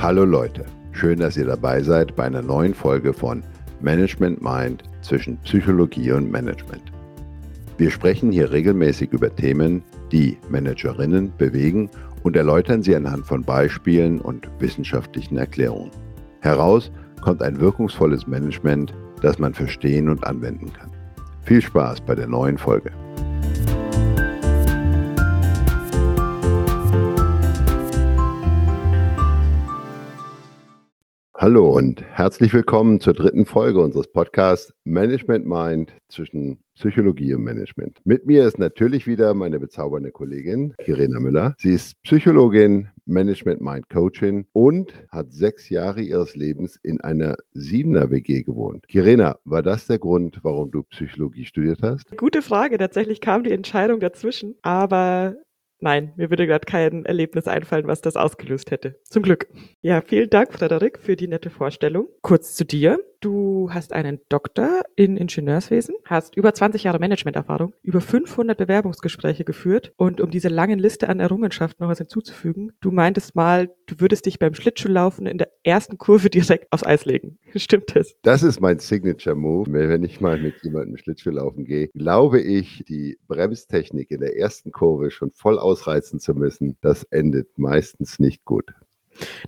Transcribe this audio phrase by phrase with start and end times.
[0.00, 3.42] Hallo Leute, schön, dass ihr dabei seid bei einer neuen Folge von
[3.80, 6.92] Management Mind zwischen Psychologie und Management.
[7.78, 9.82] Wir sprechen hier regelmäßig über Themen,
[10.12, 11.90] die Managerinnen bewegen
[12.22, 15.90] und erläutern sie anhand von Beispielen und wissenschaftlichen Erklärungen.
[16.42, 20.92] Heraus kommt ein wirkungsvolles Management, das man verstehen und anwenden kann.
[21.42, 22.92] Viel Spaß bei der neuen Folge.
[31.40, 38.00] Hallo und herzlich willkommen zur dritten Folge unseres Podcasts Management Mind zwischen Psychologie und Management.
[38.02, 41.54] Mit mir ist natürlich wieder meine bezaubernde Kollegin Irena Müller.
[41.58, 48.10] Sie ist Psychologin, Management Mind Coachin und hat sechs Jahre ihres Lebens in einer Siebener
[48.10, 48.84] WG gewohnt.
[48.88, 52.16] Irena, war das der Grund, warum du Psychologie studiert hast?
[52.16, 52.78] Gute Frage.
[52.78, 54.56] Tatsächlich kam die Entscheidung dazwischen.
[54.62, 55.36] Aber
[55.80, 58.98] Nein, mir würde gerade kein Erlebnis einfallen, was das ausgelöst hätte.
[59.04, 59.48] Zum Glück.
[59.80, 62.08] Ja, vielen Dank, Frederik, für die nette Vorstellung.
[62.22, 62.98] Kurz zu dir.
[63.20, 69.92] Du hast einen Doktor in Ingenieurswesen, hast über 20 Jahre Managementerfahrung, über 500 Bewerbungsgespräche geführt
[69.96, 74.26] und um diese lange Liste an Errungenschaften noch was hinzuzufügen, du meintest mal, du würdest
[74.26, 77.38] dich beim Schlittschuhlaufen in der ersten Kurve direkt aufs Eis legen.
[77.56, 78.14] Stimmt das?
[78.22, 79.72] Das ist mein Signature Move.
[79.72, 85.10] Wenn ich mal mit jemandem Schlittschuhlaufen gehe, glaube ich, die Bremstechnik in der ersten Kurve
[85.10, 88.72] schon voll ausreizen zu müssen, das endet meistens nicht gut.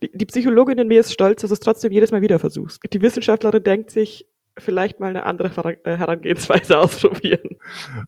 [0.02, 2.80] Die, die Psychologin in mir ist stolz, dass du es trotzdem jedes Mal wieder versuchst.
[2.92, 4.26] Die Wissenschaftlerin denkt sich,
[4.58, 7.56] vielleicht mal eine andere äh, Herangehensweise ausprobieren.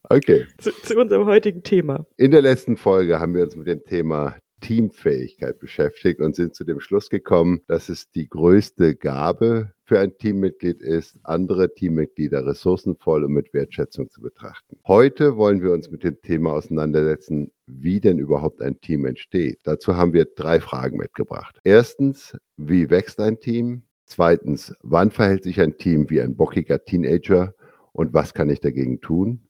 [0.08, 0.46] Okay.
[0.58, 2.06] Zu, zu, unserem heutigen Thema.
[2.16, 6.64] In der letzten Folge haben wir uns mit dem Thema Teamfähigkeit beschäftigt und sind zu
[6.64, 13.24] dem Schluss gekommen, dass es die größte Gabe für ein Teammitglied ist, andere Teammitglieder ressourcenvoll
[13.24, 14.78] und mit Wertschätzung zu betrachten.
[14.86, 19.58] Heute wollen wir uns mit dem Thema auseinandersetzen, wie denn überhaupt ein Team entsteht.
[19.64, 21.58] Dazu haben wir drei Fragen mitgebracht.
[21.64, 23.82] Erstens, wie wächst ein Team?
[24.06, 27.54] Zweitens, wann verhält sich ein Team wie ein bockiger Teenager
[27.92, 29.42] und was kann ich dagegen tun?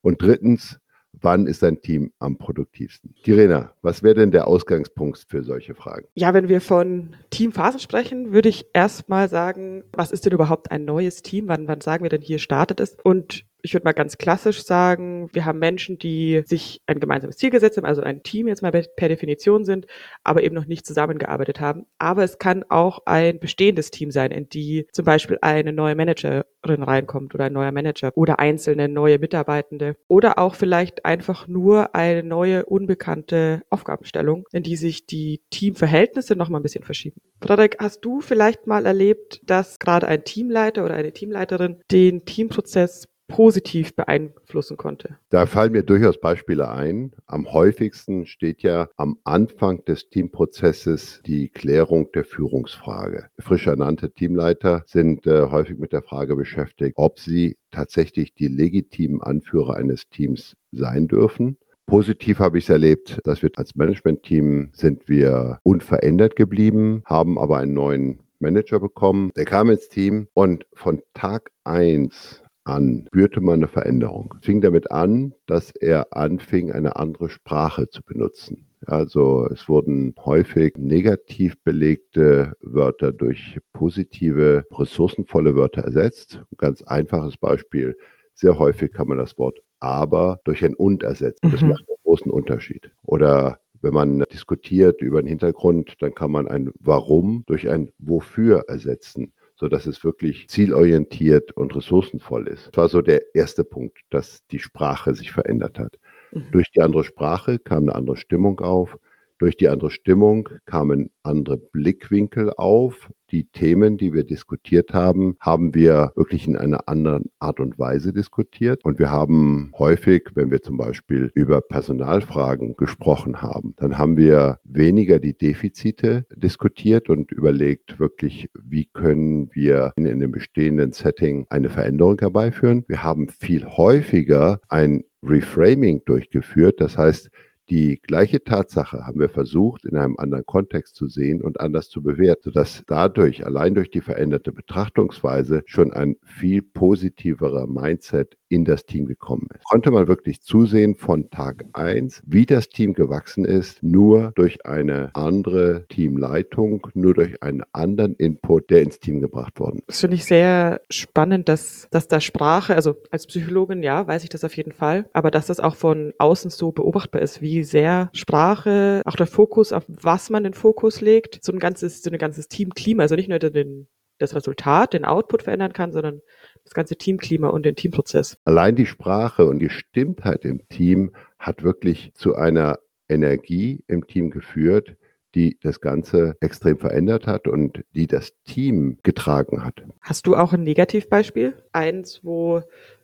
[0.00, 0.78] Und drittens,
[1.12, 3.14] Wann ist ein Team am produktivsten?
[3.22, 6.06] Kirena, was wäre denn der Ausgangspunkt für solche Fragen?
[6.14, 10.84] Ja, wenn wir von Teamphasen sprechen, würde ich erstmal sagen, was ist denn überhaupt ein
[10.84, 11.48] neues Team?
[11.48, 12.96] Wann, wann sagen wir denn, hier startet es?
[13.02, 17.50] Und ich würde mal ganz klassisch sagen, wir haben Menschen, die sich ein gemeinsames Ziel
[17.50, 19.86] gesetzt haben, also ein Team jetzt mal per Definition sind,
[20.24, 21.86] aber eben noch nicht zusammengearbeitet haben.
[21.98, 26.44] Aber es kann auch ein bestehendes Team sein, in die zum Beispiel eine neue Managerin
[26.82, 32.22] reinkommt oder ein neuer Manager oder einzelne neue Mitarbeitende oder auch vielleicht einfach nur eine
[32.22, 37.20] neue unbekannte Aufgabenstellung, in die sich die Teamverhältnisse noch mal ein bisschen verschieben.
[37.42, 43.09] Frederik, hast du vielleicht mal erlebt, dass gerade ein Teamleiter oder eine Teamleiterin den Teamprozess
[43.30, 45.16] positiv beeinflussen konnte?
[45.30, 47.12] Da fallen mir durchaus Beispiele ein.
[47.26, 53.28] Am häufigsten steht ja am Anfang des Teamprozesses die Klärung der Führungsfrage.
[53.38, 59.22] Frisch ernannte Teamleiter sind äh, häufig mit der Frage beschäftigt, ob sie tatsächlich die legitimen
[59.22, 61.56] Anführer eines Teams sein dürfen.
[61.86, 67.58] Positiv habe ich es erlebt, dass wir als Management-Team sind wir unverändert geblieben, haben aber
[67.58, 69.32] einen neuen Manager bekommen.
[69.36, 74.34] Der kam ins Team und von Tag eins an, spürte man eine Veränderung.
[74.40, 78.66] Es fing damit an, dass er anfing, eine andere Sprache zu benutzen.
[78.86, 86.40] Also es wurden häufig negativ belegte Wörter durch positive, ressourcenvolle Wörter ersetzt.
[86.50, 87.96] Ein ganz einfaches Beispiel.
[88.34, 91.50] Sehr häufig kann man das Wort aber durch ein und ersetzen.
[91.50, 91.70] Das mhm.
[91.70, 92.90] macht einen großen Unterschied.
[93.02, 98.64] Oder wenn man diskutiert über den Hintergrund, dann kann man ein Warum durch ein Wofür
[98.68, 102.68] ersetzen so dass es wirklich zielorientiert und ressourcenvoll ist.
[102.68, 105.98] Das war so der erste Punkt, dass die Sprache sich verändert hat.
[106.32, 106.46] Mhm.
[106.50, 108.96] Durch die andere Sprache kam eine andere Stimmung auf.
[109.40, 113.10] Durch die andere Stimmung kamen andere Blickwinkel auf.
[113.30, 118.12] Die Themen, die wir diskutiert haben, haben wir wirklich in einer anderen Art und Weise
[118.12, 118.84] diskutiert.
[118.84, 124.58] Und wir haben häufig, wenn wir zum Beispiel über Personalfragen gesprochen haben, dann haben wir
[124.64, 131.70] weniger die Defizite diskutiert und überlegt wirklich, wie können wir in einem bestehenden Setting eine
[131.70, 132.84] Veränderung herbeiführen.
[132.88, 136.80] Wir haben viel häufiger ein Reframing durchgeführt.
[136.80, 137.30] Das heißt,
[137.70, 142.02] die gleiche Tatsache haben wir versucht, in einem anderen Kontext zu sehen und anders zu
[142.02, 148.84] bewerten, sodass dadurch, allein durch die veränderte Betrachtungsweise, schon ein viel positiverer Mindset in das
[148.84, 149.64] Team gekommen ist.
[149.64, 155.10] Konnte man wirklich zusehen von Tag eins, wie das Team gewachsen ist, nur durch eine
[155.14, 159.88] andere Teamleitung, nur durch einen anderen Input, der ins Team gebracht worden ist.
[159.88, 164.30] Das finde ich sehr spannend, dass, dass da Sprache, also als Psychologin, ja, weiß ich
[164.30, 167.64] das auf jeden Fall, aber dass das auch von außen so beobachtbar ist, wie wie
[167.64, 172.10] sehr Sprache, auch der Fokus, auf was man den Fokus legt, so ein ganzes, so
[172.10, 173.86] ein ganzes Teamklima, also nicht nur den,
[174.16, 176.22] das Resultat, den Output verändern kann, sondern
[176.64, 178.38] das ganze Teamklima und den Teamprozess.
[178.46, 182.78] Allein die Sprache und die Stimmtheit im Team hat wirklich zu einer
[183.10, 184.96] Energie im Team geführt,
[185.34, 189.82] die das Ganze extrem verändert hat und die das Team getragen hat.
[190.00, 191.54] Hast du auch ein Negativbeispiel?
[191.72, 192.62] Eins, wo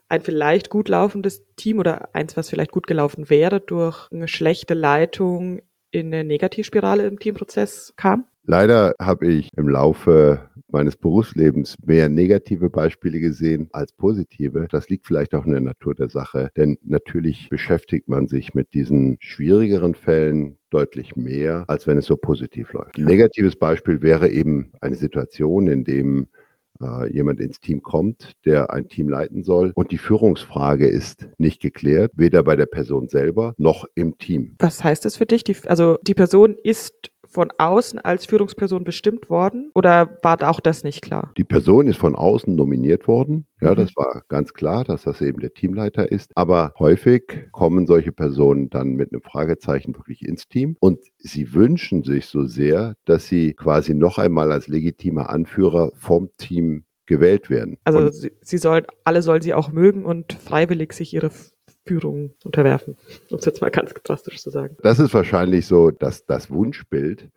[0.08, 4.74] ein vielleicht gut laufendes Team oder eins, was vielleicht gut gelaufen wäre, durch eine schlechte
[4.74, 5.60] Leitung
[5.90, 8.26] in eine Negativspirale im Teamprozess kam?
[8.48, 14.68] Leider habe ich im Laufe meines Berufslebens mehr negative Beispiele gesehen als positive.
[14.70, 18.72] Das liegt vielleicht auch in der Natur der Sache, denn natürlich beschäftigt man sich mit
[18.72, 22.98] diesen schwierigeren Fällen deutlich mehr, als wenn es so positiv läuft.
[22.98, 26.28] Ein negatives Beispiel wäre eben eine Situation, in dem
[26.82, 31.60] äh, jemand ins Team kommt, der ein Team leiten soll und die Führungsfrage ist nicht
[31.60, 34.54] geklärt, weder bei der Person selber noch im Team.
[34.58, 35.44] Was heißt das für dich?
[35.44, 40.84] Die, also die Person ist von außen als Führungsperson bestimmt worden oder war auch das
[40.84, 41.32] nicht klar?
[41.36, 43.46] Die Person ist von außen nominiert worden.
[43.60, 43.76] Ja, mhm.
[43.76, 46.36] das war ganz klar, dass das eben der Teamleiter ist.
[46.36, 52.02] Aber häufig kommen solche Personen dann mit einem Fragezeichen wirklich ins Team und sie wünschen
[52.02, 57.78] sich so sehr, dass sie quasi noch einmal als legitimer Anführer vom Team gewählt werden.
[57.84, 61.30] Also sie, sie sollen, alle sollen sie auch mögen und freiwillig sich ihre
[61.86, 62.96] Führung unterwerfen,
[63.30, 64.76] um es jetzt mal ganz drastisch zu sagen.
[64.82, 67.28] Das ist wahrscheinlich so das, das Wunschbild.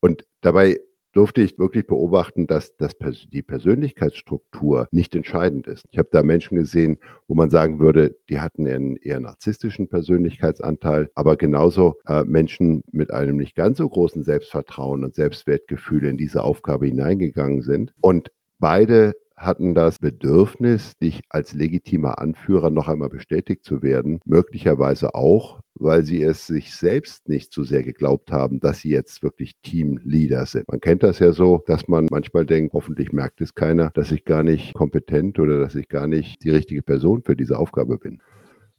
[0.00, 0.80] Und dabei
[1.12, 2.92] durfte ich wirklich beobachten, dass das,
[3.32, 5.84] die Persönlichkeitsstruktur nicht entscheidend ist.
[5.90, 11.10] Ich habe da Menschen gesehen, wo man sagen würde, die hatten einen eher narzisstischen Persönlichkeitsanteil,
[11.14, 16.42] aber genauso äh, Menschen mit einem nicht ganz so großen Selbstvertrauen und Selbstwertgefühl in diese
[16.44, 17.92] Aufgabe hineingegangen sind.
[18.00, 25.14] Und beide hatten das Bedürfnis, dich als legitimer Anführer noch einmal bestätigt zu werden, möglicherweise
[25.14, 29.52] auch, weil sie es sich selbst nicht so sehr geglaubt haben, dass sie jetzt wirklich
[29.62, 30.68] Teamleader sind.
[30.68, 34.24] Man kennt das ja so, dass man manchmal denkt, hoffentlich merkt es keiner, dass ich
[34.24, 38.20] gar nicht kompetent oder dass ich gar nicht die richtige Person für diese Aufgabe bin.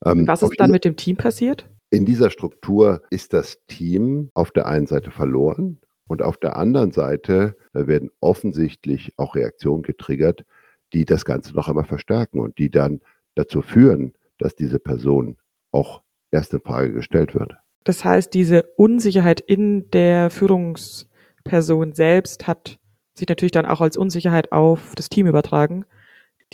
[0.06, 1.70] Ähm, Was ist dann mit dem Team passiert?
[1.90, 5.80] In dieser Struktur ist das Team auf der einen Seite verloren,
[6.10, 10.44] und auf der anderen Seite werden offensichtlich auch Reaktionen getriggert,
[10.92, 13.02] die das Ganze noch einmal verstärken und die dann
[13.36, 15.38] dazu führen, dass diese Person
[15.72, 16.02] auch
[16.32, 17.54] erst in Frage gestellt wird.
[17.84, 22.80] Das heißt, diese Unsicherheit in der Führungsperson selbst hat
[23.14, 25.86] sich natürlich dann auch als Unsicherheit auf das Team übertragen,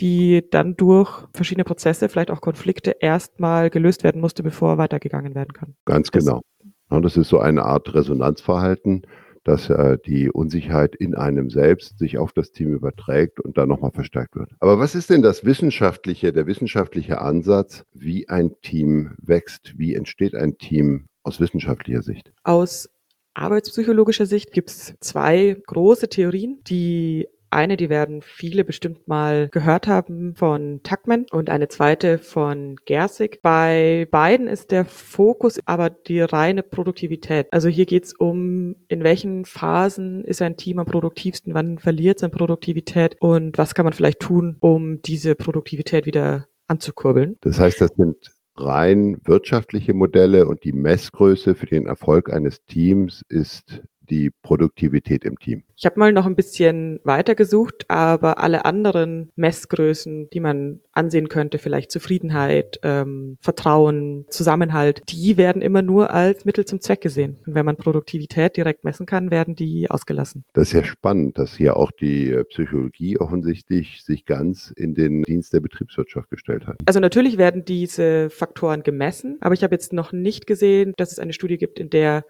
[0.00, 5.54] die dann durch verschiedene Prozesse, vielleicht auch Konflikte erstmal gelöst werden musste, bevor weitergegangen werden
[5.54, 5.74] kann.
[5.86, 6.42] Ganz genau.
[6.90, 9.06] Das, das ist so eine Art Resonanzverhalten,
[9.46, 13.92] dass äh, die Unsicherheit in einem selbst sich auf das Team überträgt und dann nochmal
[13.92, 14.50] verstärkt wird.
[14.58, 19.74] Aber was ist denn das wissenschaftliche, der wissenschaftliche Ansatz, wie ein Team wächst?
[19.76, 22.32] Wie entsteht ein Team aus wissenschaftlicher Sicht?
[22.42, 22.90] Aus
[23.34, 29.86] arbeitspsychologischer Sicht gibt es zwei große Theorien, die eine, die werden viele bestimmt mal gehört
[29.86, 33.40] haben von Tuckman und eine zweite von Gersig.
[33.42, 37.46] Bei beiden ist der Fokus aber die reine Produktivität.
[37.52, 42.22] Also hier geht es um, in welchen Phasen ist ein Team am produktivsten, wann verliert
[42.22, 47.36] an Produktivität und was kann man vielleicht tun, um diese Produktivität wieder anzukurbeln.
[47.40, 48.16] Das heißt, das sind
[48.56, 55.38] rein wirtschaftliche Modelle und die Messgröße für den Erfolg eines Teams ist die Produktivität im
[55.38, 55.62] Team.
[55.76, 61.58] Ich habe mal noch ein bisschen weitergesucht, aber alle anderen Messgrößen, die man ansehen könnte,
[61.58, 67.38] vielleicht Zufriedenheit, ähm, Vertrauen, Zusammenhalt, die werden immer nur als Mittel zum Zweck gesehen.
[67.46, 70.44] Und wenn man Produktivität direkt messen kann, werden die ausgelassen.
[70.54, 75.24] Das ist ja spannend, dass hier auch die äh, Psychologie offensichtlich sich ganz in den
[75.24, 76.76] Dienst der Betriebswirtschaft gestellt hat.
[76.86, 81.18] Also natürlich werden diese Faktoren gemessen, aber ich habe jetzt noch nicht gesehen, dass es
[81.18, 82.24] eine Studie gibt, in der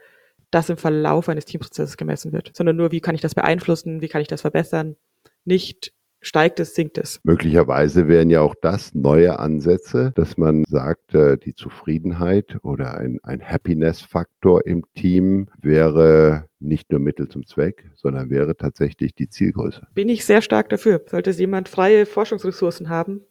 [0.50, 4.08] das im Verlauf eines Teamprozesses gemessen wird, sondern nur, wie kann ich das beeinflussen, wie
[4.08, 4.96] kann ich das verbessern,
[5.44, 7.20] nicht steigt es, sinkt es.
[7.22, 13.18] Möglicherweise wären ja auch das neue Ansätze, dass man sagt, äh, die Zufriedenheit oder ein,
[13.22, 19.86] ein Happiness-Faktor im Team wäre nicht nur Mittel zum Zweck, sondern wäre tatsächlich die Zielgröße.
[19.94, 21.02] Bin ich sehr stark dafür.
[21.06, 23.22] Sollte jemand freie Forschungsressourcen haben,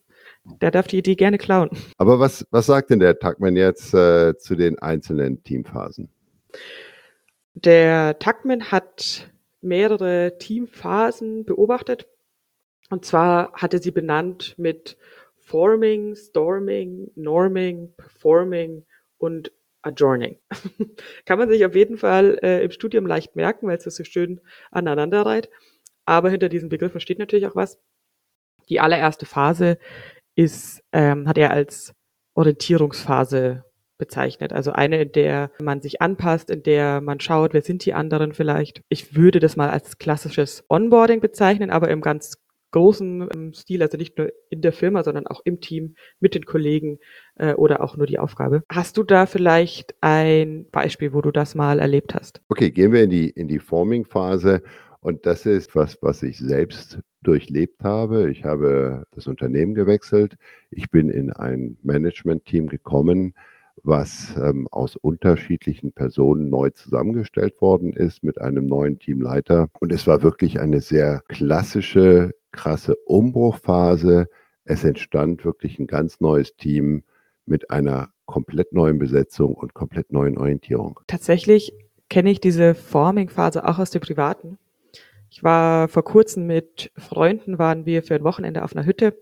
[0.61, 1.69] der darf die Idee gerne klauen.
[1.97, 6.09] Aber was, was sagt denn der Tagman jetzt äh, zu den einzelnen Teamphasen?
[7.55, 9.31] Der Tuckman hat
[9.61, 12.07] mehrere Teamphasen beobachtet.
[12.89, 14.97] Und zwar hatte sie benannt mit
[15.37, 18.85] Forming, Storming, Norming, Performing
[19.17, 19.51] und
[19.83, 20.37] Adjourning.
[21.25, 24.03] Kann man sich auf jeden Fall äh, im Studium leicht merken, weil es das so
[24.03, 25.49] schön aneinander reiht.
[26.05, 27.79] Aber hinter diesen Begriffen steht natürlich auch was.
[28.69, 29.77] Die allererste Phase
[30.35, 31.93] ist, ähm, hat er als
[32.33, 33.64] Orientierungsphase
[33.97, 34.53] bezeichnet.
[34.53, 38.33] Also eine, in der man sich anpasst, in der man schaut, wer sind die anderen
[38.33, 38.81] vielleicht.
[38.89, 42.37] Ich würde das mal als klassisches Onboarding bezeichnen, aber im ganz
[42.75, 46.45] großen ähm, Stil, also nicht nur in der Firma, sondern auch im Team mit den
[46.45, 46.99] Kollegen
[47.35, 48.63] äh, oder auch nur die Aufgabe.
[48.69, 52.41] Hast du da vielleicht ein Beispiel, wo du das mal erlebt hast?
[52.49, 54.61] Okay, gehen wir in die, in die Forming-Phase.
[54.99, 58.29] Und das ist was, was ich selbst durchlebt habe.
[58.29, 60.35] Ich habe das Unternehmen gewechselt.
[60.69, 63.35] Ich bin in ein Management-Team gekommen,
[63.83, 69.69] was ähm, aus unterschiedlichen Personen neu zusammengestellt worden ist mit einem neuen Teamleiter.
[69.79, 74.27] Und es war wirklich eine sehr klassische krasse Umbruchphase.
[74.63, 77.03] Es entstand wirklich ein ganz neues Team
[77.45, 80.99] mit einer komplett neuen Besetzung und komplett neuen Orientierung.
[81.07, 81.73] Tatsächlich
[82.09, 84.57] kenne ich diese Forming-Phase auch aus dem Privaten.
[85.29, 89.15] Ich war vor kurzem mit Freunden, waren wir für ein Wochenende auf einer Hütte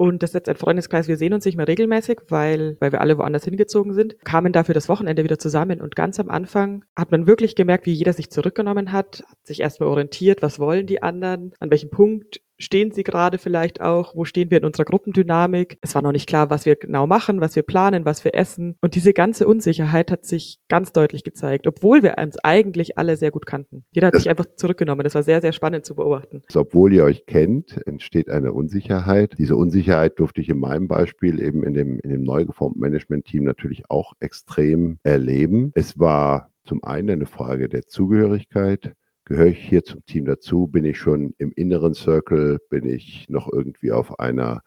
[0.00, 3.02] und das ist jetzt ein Freundeskreis, wir sehen uns nicht mehr regelmäßig, weil, weil wir
[3.02, 5.82] alle woanders hingezogen sind, kamen dafür das Wochenende wieder zusammen.
[5.82, 9.60] Und ganz am Anfang hat man wirklich gemerkt, wie jeder sich zurückgenommen hat, hat sich
[9.60, 14.24] erstmal orientiert, was wollen die anderen, an welchem Punkt stehen sie gerade vielleicht auch, wo
[14.24, 15.78] stehen wir in unserer Gruppendynamik.
[15.80, 18.76] Es war noch nicht klar, was wir genau machen, was wir planen, was wir essen.
[18.80, 23.30] Und diese ganze Unsicherheit hat sich ganz deutlich gezeigt, obwohl wir uns eigentlich alle sehr
[23.30, 23.84] gut kannten.
[23.92, 25.04] Jeder hat das, sich einfach zurückgenommen.
[25.04, 26.42] Das war sehr, sehr spannend zu beobachten.
[26.54, 29.34] Obwohl ihr euch kennt, entsteht eine Unsicherheit.
[29.38, 33.44] Diese Unsicherheit durfte ich in meinem Beispiel eben in dem, in dem neu geformten Management-Team
[33.44, 35.72] natürlich auch extrem erleben.
[35.74, 38.92] Es war zum einen eine Frage der Zugehörigkeit,
[39.30, 40.66] gehöre ich hier zum Team dazu?
[40.66, 42.58] Bin ich schon im inneren Circle?
[42.68, 44.62] Bin ich noch irgendwie auf einer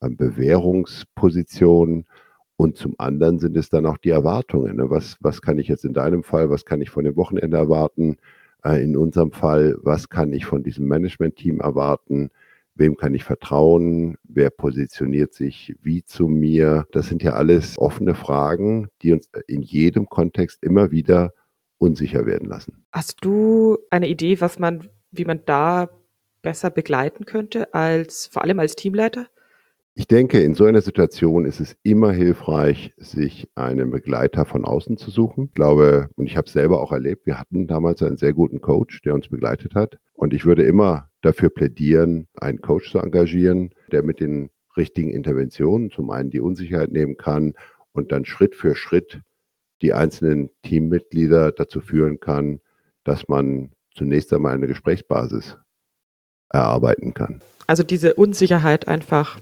[0.00, 2.06] ähm, Bewährungsposition?
[2.56, 4.76] Und zum anderen sind es dann auch die Erwartungen.
[4.76, 4.88] Ne?
[4.88, 8.16] Was, was kann ich jetzt in deinem Fall, was kann ich von dem Wochenende erwarten?
[8.64, 12.30] Äh, in unserem Fall, was kann ich von diesem Management-Team erwarten?
[12.76, 14.16] Wem kann ich vertrauen?
[14.24, 16.86] Wer positioniert sich wie zu mir?
[16.92, 21.34] Das sind ja alles offene Fragen, die uns in jedem Kontext immer wieder
[21.78, 22.84] unsicher werden lassen.
[22.92, 25.88] Hast du eine Idee, was man, wie man da
[26.42, 29.26] besser begleiten könnte, als vor allem als Teamleiter?
[29.94, 34.96] Ich denke, in so einer Situation ist es immer hilfreich, sich einen Begleiter von außen
[34.96, 35.46] zu suchen.
[35.46, 38.60] Ich glaube, und ich habe es selber auch erlebt, wir hatten damals einen sehr guten
[38.60, 39.98] Coach, der uns begleitet hat.
[40.12, 45.90] Und ich würde immer dafür plädieren, einen Coach zu engagieren, der mit den richtigen Interventionen
[45.90, 47.54] zum einen die Unsicherheit nehmen kann
[47.90, 49.20] und dann Schritt für Schritt
[49.82, 52.60] die einzelnen Teammitglieder dazu führen kann,
[53.04, 55.56] dass man zunächst einmal eine Gesprächsbasis
[56.50, 57.42] erarbeiten kann.
[57.66, 59.38] Also diese Unsicherheit einfach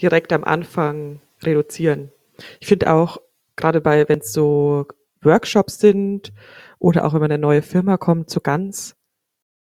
[0.00, 2.12] direkt am Anfang reduzieren.
[2.60, 3.18] Ich finde auch,
[3.56, 4.86] gerade bei, wenn es so
[5.22, 6.32] Workshops sind
[6.78, 8.94] oder auch wenn man eine neue Firma kommt, so ganz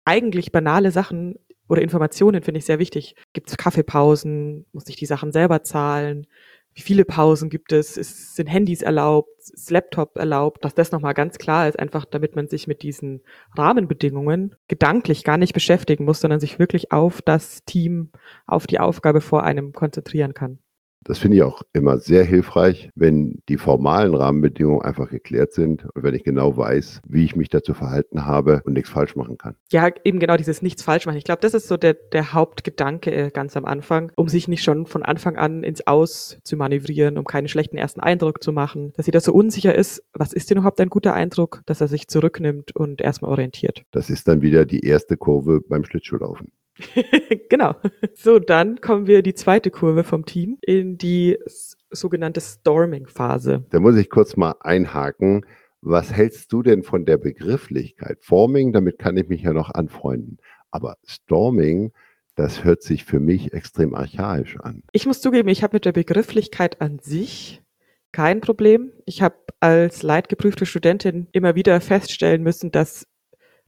[0.05, 1.35] eigentlich banale Sachen
[1.69, 3.15] oder Informationen finde ich sehr wichtig.
[3.33, 4.65] Gibt es Kaffeepausen?
[4.73, 6.27] Muss ich die Sachen selber zahlen?
[6.75, 11.13] Wie viele Pausen gibt es, ist, sind Handys erlaubt, ist Laptop erlaubt, dass das nochmal
[11.13, 13.21] ganz klar ist, einfach damit man sich mit diesen
[13.55, 18.11] Rahmenbedingungen gedanklich gar nicht beschäftigen muss, sondern sich wirklich auf das Team,
[18.47, 20.59] auf die Aufgabe vor einem konzentrieren kann.
[21.03, 26.03] Das finde ich auch immer sehr hilfreich, wenn die formalen Rahmenbedingungen einfach geklärt sind und
[26.03, 29.55] wenn ich genau weiß, wie ich mich dazu verhalten habe und nichts falsch machen kann.
[29.71, 31.17] Ja, eben genau dieses nichts falsch machen.
[31.17, 34.63] Ich glaube, das ist so der, der Hauptgedanke äh, ganz am Anfang, um sich nicht
[34.63, 38.93] schon von Anfang an ins Aus zu manövrieren, um keinen schlechten ersten Eindruck zu machen,
[38.95, 42.07] dass jeder so unsicher ist, was ist denn überhaupt ein guter Eindruck, dass er sich
[42.07, 43.83] zurücknimmt und erstmal orientiert.
[43.91, 46.51] Das ist dann wieder die erste Kurve beim Schlittschuhlaufen.
[47.49, 47.75] genau.
[48.13, 51.37] So, dann kommen wir die zweite Kurve vom Team in die
[51.91, 53.65] sogenannte Storming-Phase.
[53.69, 55.45] Da muss ich kurz mal einhaken.
[55.81, 58.19] Was hältst du denn von der Begrifflichkeit?
[58.21, 60.37] Forming, damit kann ich mich ja noch anfreunden.
[60.71, 61.91] Aber Storming,
[62.35, 64.83] das hört sich für mich extrem archaisch an.
[64.91, 67.61] Ich muss zugeben, ich habe mit der Begrifflichkeit an sich
[68.11, 68.91] kein Problem.
[69.05, 73.07] Ich habe als leidgeprüfte Studentin immer wieder feststellen müssen, dass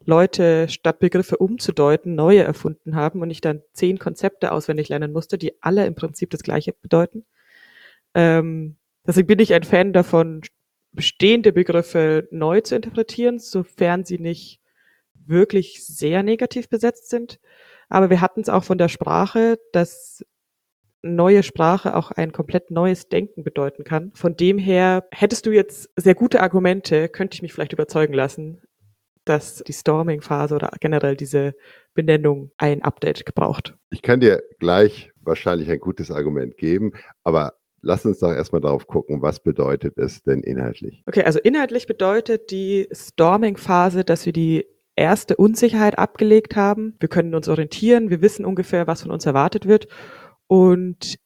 [0.06, 5.38] Leute statt Begriffe umzudeuten, neue erfunden haben und ich dann zehn Konzepte auswendig lernen musste,
[5.38, 7.26] die alle im Prinzip das Gleiche bedeuten.
[8.14, 10.42] Ähm, deswegen bin ich ein Fan davon,
[10.92, 14.62] bestehende Begriffe neu zu interpretieren, sofern sie nicht
[15.14, 17.40] wirklich sehr negativ besetzt sind.
[17.90, 20.24] Aber wir hatten es auch von der Sprache, dass
[21.02, 24.12] neue Sprache auch ein komplett neues Denken bedeuten kann.
[24.16, 28.62] Von dem her hättest du jetzt sehr gute Argumente, könnte ich mich vielleicht überzeugen lassen,
[29.26, 31.56] dass die Storming-Phase oder generell diese
[31.94, 33.76] Benennung ein Update gebraucht.
[33.90, 38.88] Ich kann dir gleich wahrscheinlich ein gutes Argument geben, aber lass uns doch erstmal darauf
[38.88, 41.04] gucken, was bedeutet es denn inhaltlich?
[41.08, 44.66] Okay, also inhaltlich bedeutet die Storming-Phase, dass wir die
[44.96, 46.96] erste Unsicherheit abgelegt haben.
[47.00, 49.88] Wir können uns orientieren, wir wissen ungefähr, was von uns erwartet wird.
[50.48, 51.18] Und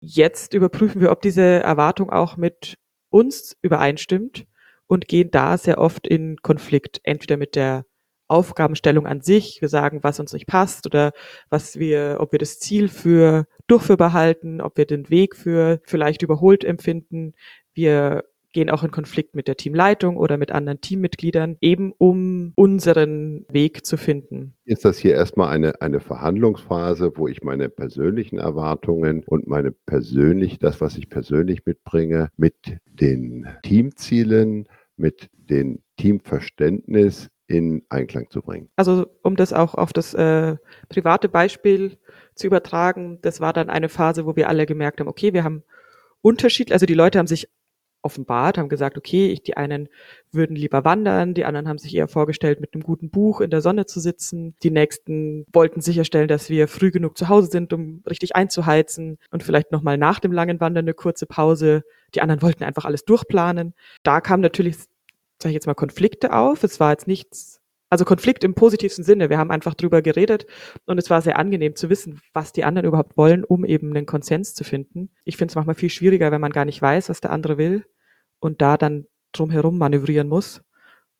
[0.00, 2.76] jetzt überprüfen wir, ob diese Erwartung auch mit
[3.10, 4.46] uns übereinstimmt
[4.88, 7.84] und gehen da sehr oft in Konflikt, entweder mit der
[8.26, 9.60] Aufgabenstellung an sich.
[9.60, 11.12] Wir sagen, was uns nicht passt oder
[11.48, 16.22] was wir, ob wir das Ziel für durchführbar halten, ob wir den Weg für vielleicht
[16.22, 17.34] überholt empfinden.
[17.72, 23.44] Wir gehen auch in Konflikt mit der Teamleitung oder mit anderen Teammitgliedern, eben um unseren
[23.50, 24.54] Weg zu finden.
[24.64, 30.58] Ist das hier erstmal eine, eine Verhandlungsphase, wo ich meine persönlichen Erwartungen und meine persönlich,
[30.58, 32.54] das, was ich persönlich mitbringe, mit
[32.86, 38.68] den Teamzielen, mit dem Teamverständnis in Einklang zu bringen.
[38.76, 40.56] Also um das auch auf das äh,
[40.88, 41.96] private Beispiel
[42.34, 45.62] zu übertragen, das war dann eine Phase, wo wir alle gemerkt haben, okay, wir haben
[46.20, 47.48] Unterschied, also die Leute haben sich
[48.02, 49.88] offenbart, haben gesagt, okay, ich, die einen
[50.32, 53.60] würden lieber wandern, die anderen haben sich eher vorgestellt, mit einem guten Buch in der
[53.60, 58.02] Sonne zu sitzen, die nächsten wollten sicherstellen, dass wir früh genug zu Hause sind, um
[58.08, 61.82] richtig einzuheizen und vielleicht nochmal nach dem langen Wandern eine kurze Pause.
[62.14, 63.74] Die anderen wollten einfach alles durchplanen.
[64.02, 64.76] Da kam natürlich
[65.40, 66.64] sage ich jetzt mal, Konflikte auf.
[66.64, 67.57] Es war jetzt nichts,
[67.90, 69.30] also Konflikt im positivsten Sinne.
[69.30, 70.46] Wir haben einfach drüber geredet
[70.86, 74.06] und es war sehr angenehm zu wissen, was die anderen überhaupt wollen, um eben einen
[74.06, 75.10] Konsens zu finden.
[75.24, 77.84] Ich finde es manchmal viel schwieriger, wenn man gar nicht weiß, was der andere will
[78.40, 80.62] und da dann drumherum manövrieren muss,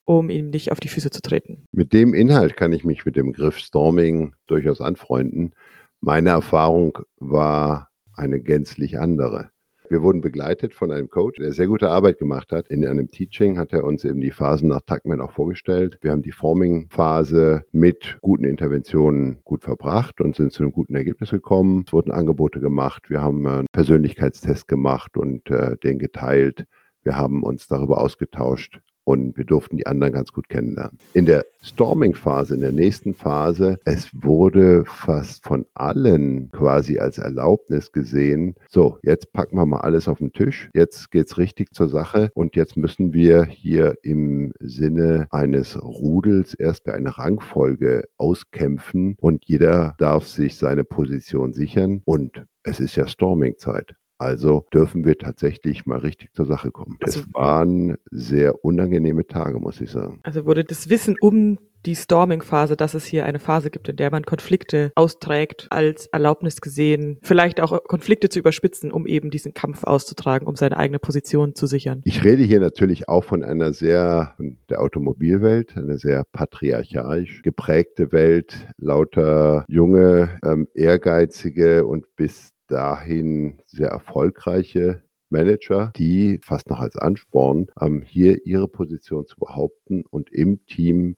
[0.04, 1.64] um ihm nicht auf die Füße zu treten.
[1.72, 5.54] Mit dem Inhalt kann ich mich mit dem Begriff Storming durchaus anfreunden.
[6.00, 9.50] Meine Erfahrung war eine gänzlich andere.
[9.90, 12.68] Wir wurden begleitet von einem Coach, der sehr gute Arbeit gemacht hat.
[12.68, 15.99] In einem Teaching hat er uns eben die Phasen nach Tuckman auch vorgestellt.
[16.02, 21.30] Wir haben die Forming-Phase mit guten Interventionen gut verbracht und sind zu einem guten Ergebnis
[21.30, 21.85] gekommen.
[21.87, 23.09] Es wurden Angebote gemacht.
[23.09, 26.66] Wir haben einen Persönlichkeitstest gemacht und äh, den geteilt.
[27.02, 30.98] Wir haben uns darüber ausgetauscht, und wir durften die anderen ganz gut kennenlernen.
[31.14, 37.90] In der Storming-Phase, in der nächsten Phase, es wurde fast von allen quasi als Erlaubnis
[37.90, 41.88] gesehen, so, jetzt packen wir mal alles auf den Tisch, jetzt geht es richtig zur
[41.88, 49.16] Sache und jetzt müssen wir hier im Sinne eines Rudels erst bei einer Rangfolge auskämpfen
[49.18, 53.94] und jeder darf sich seine Position sichern und es ist ja Storming-Zeit.
[54.19, 56.99] Also dürfen wir tatsächlich mal richtig zur Sache kommen.
[57.02, 60.21] Also, es waren sehr unangenehme Tage, muss ich sagen.
[60.25, 64.11] Also wurde das Wissen um die Storming-Phase, dass es hier eine Phase gibt, in der
[64.11, 69.85] man Konflikte austrägt, als Erlaubnis gesehen, vielleicht auch Konflikte zu überspitzen, um eben diesen Kampf
[69.85, 72.02] auszutragen, um seine eigene Position zu sichern.
[72.04, 74.35] Ich rede hier natürlich auch von einer sehr,
[74.69, 83.89] der Automobilwelt, eine sehr patriarchalisch geprägte Welt, lauter junge, ähm, ehrgeizige und bis dahin sehr
[83.89, 90.65] erfolgreiche Manager, die fast noch als Ansporn, ähm, hier ihre Position zu behaupten und im
[90.67, 91.17] Team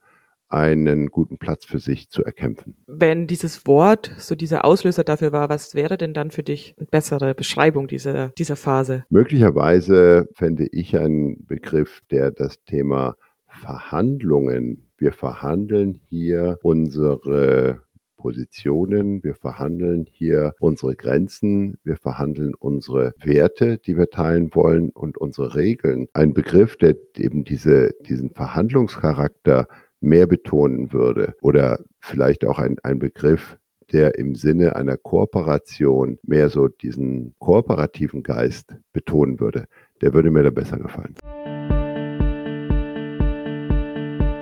[0.51, 2.75] einen guten Platz für sich zu erkämpfen.
[2.85, 6.87] Wenn dieses Wort so dieser Auslöser dafür war, was wäre denn dann für dich eine
[6.87, 9.05] bessere Beschreibung dieser, dieser Phase?
[9.09, 13.15] Möglicherweise fände ich einen Begriff, der das Thema
[13.47, 17.81] Verhandlungen, wir verhandeln hier unsere
[18.21, 25.17] Positionen, wir verhandeln hier unsere Grenzen, wir verhandeln unsere Werte, die wir teilen wollen und
[25.17, 26.07] unsere Regeln.
[26.13, 29.67] Ein Begriff, der eben diese, diesen Verhandlungscharakter
[30.01, 33.57] mehr betonen würde oder vielleicht auch ein, ein Begriff,
[33.91, 39.65] der im Sinne einer Kooperation mehr so diesen kooperativen Geist betonen würde,
[40.01, 41.15] der würde mir da besser gefallen.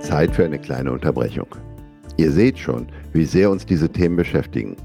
[0.01, 1.47] Zeit für eine kleine Unterbrechung.
[2.19, 4.75] Ihr seht schon, wie sehr uns diese Themen beschäftigen.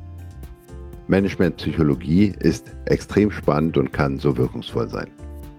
[1.08, 5.10] Managementpsychologie ist extrem spannend und kann so wirkungsvoll sein.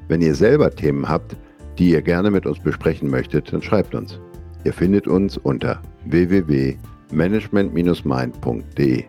[0.08, 1.36] Wenn ihr selber Themen habt,
[1.78, 4.22] die ihr gerne mit uns besprechen möchtet, dann schreibt uns.
[4.64, 9.04] Ihr findet uns unter www.management-mind.de.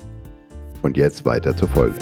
[0.83, 1.95] Und jetzt weiter zur Folge.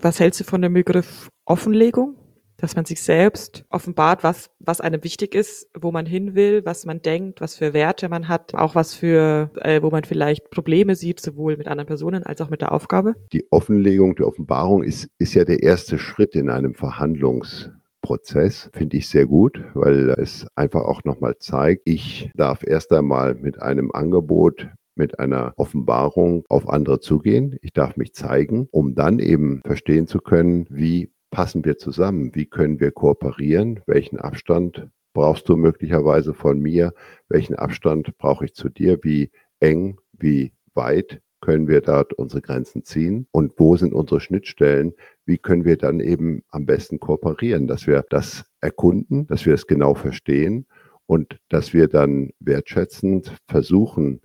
[0.00, 2.16] Was hältst du von dem Begriff Offenlegung?
[2.62, 6.86] Dass man sich selbst offenbart, was, was einem wichtig ist, wo man hin will, was
[6.86, 10.94] man denkt, was für Werte man hat, auch was für, äh, wo man vielleicht Probleme
[10.94, 13.16] sieht, sowohl mit anderen Personen als auch mit der Aufgabe?
[13.32, 19.08] Die Offenlegung, die Offenbarung ist, ist ja der erste Schritt in einem Verhandlungsprozess finde ich
[19.08, 24.68] sehr gut, weil es einfach auch nochmal zeigt, ich darf erst einmal mit einem Angebot
[24.94, 27.56] mit einer Offenbarung auf andere zugehen.
[27.62, 32.30] Ich darf mich zeigen, um dann eben verstehen zu können, wie passen wir zusammen?
[32.34, 33.80] Wie können wir kooperieren?
[33.86, 36.94] Welchen Abstand brauchst du möglicherweise von mir?
[37.28, 38.98] Welchen Abstand brauche ich zu dir?
[39.02, 43.26] Wie eng, wie weit können wir dort unsere Grenzen ziehen?
[43.32, 44.92] Und wo sind unsere Schnittstellen?
[45.24, 49.66] Wie können wir dann eben am besten kooperieren, dass wir das erkunden, dass wir es
[49.66, 50.66] genau verstehen
[51.06, 54.20] und dass wir dann wertschätzend versuchen,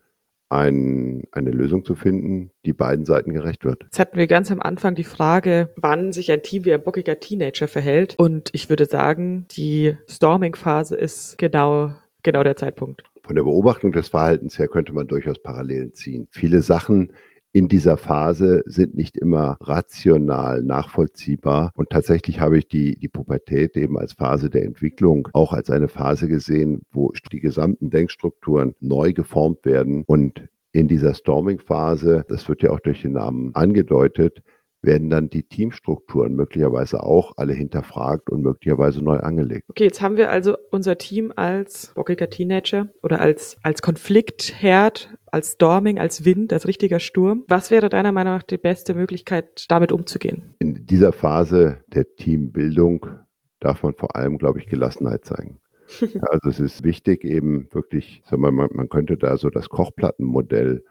[0.49, 3.83] ein, eine Lösung zu finden, die beiden Seiten gerecht wird.
[3.83, 7.19] Jetzt hatten wir ganz am Anfang die Frage, wann sich ein Team wie ein bockiger
[7.19, 8.15] Teenager verhält.
[8.17, 13.03] Und ich würde sagen, die Storming-Phase ist genau, genau der Zeitpunkt.
[13.23, 16.27] Von der Beobachtung des Verhaltens her könnte man durchaus Parallelen ziehen.
[16.31, 17.11] Viele Sachen
[17.57, 21.71] in dieser Phase sind nicht immer rational nachvollziehbar.
[21.73, 25.87] Und tatsächlich habe ich die, die Pubertät eben als Phase der Entwicklung auch als eine
[25.87, 30.03] Phase gesehen, wo die gesamten Denkstrukturen neu geformt werden.
[30.05, 34.43] Und in dieser Storming-Phase, das wird ja auch durch den Namen angedeutet,
[34.81, 39.65] werden dann die Teamstrukturen möglicherweise auch alle hinterfragt und möglicherweise neu angelegt.
[39.69, 45.53] Okay, jetzt haben wir also unser Team als bockiger Teenager oder als, als Konfliktherd, als
[45.53, 47.43] Storming, als Wind, als richtiger Sturm.
[47.47, 50.55] Was wäre deiner Meinung nach die beste Möglichkeit, damit umzugehen?
[50.59, 53.07] In dieser Phase der Teambildung
[53.59, 55.59] darf man vor allem, glaube ich, Gelassenheit zeigen.
[56.21, 60.83] also es ist wichtig eben wirklich, sagen wir mal, man könnte da so das Kochplattenmodell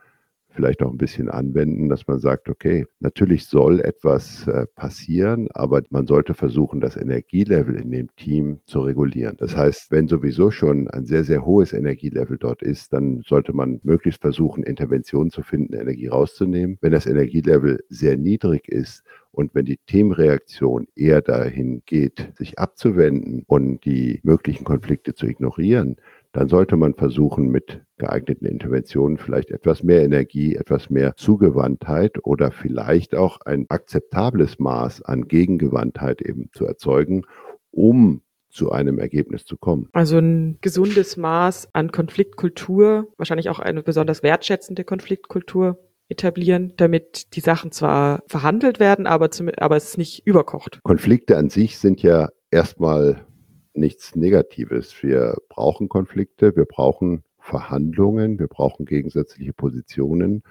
[0.56, 5.82] vielleicht auch ein bisschen anwenden, dass man sagt, okay, natürlich soll etwas äh, passieren, aber
[5.90, 9.36] man sollte versuchen, das Energielevel in dem Team zu regulieren.
[9.36, 13.80] Das heißt, wenn sowieso schon ein sehr, sehr hohes Energielevel dort ist, dann sollte man
[13.84, 16.78] möglichst versuchen, Interventionen zu finden, Energie rauszunehmen.
[16.80, 19.04] Wenn das Energielevel sehr niedrig ist,
[19.36, 25.96] und wenn die Teamreaktion eher dahin geht, sich abzuwenden und die möglichen Konflikte zu ignorieren,
[26.36, 32.50] dann sollte man versuchen, mit geeigneten Interventionen vielleicht etwas mehr Energie, etwas mehr Zugewandtheit oder
[32.50, 37.22] vielleicht auch ein akzeptables Maß an Gegengewandtheit eben zu erzeugen,
[37.70, 38.20] um
[38.50, 39.88] zu einem Ergebnis zu kommen.
[39.94, 45.78] Also ein gesundes Maß an Konfliktkultur, wahrscheinlich auch eine besonders wertschätzende Konfliktkultur
[46.10, 50.80] etablieren, damit die Sachen zwar verhandelt werden, aber, zum, aber es nicht überkocht.
[50.82, 53.24] Konflikte an sich sind ja erstmal
[53.76, 55.02] nichts Negatives.
[55.02, 60.42] Wir brauchen Konflikte, wir brauchen Verhandlungen, wir brauchen gegensätzliche Positionen,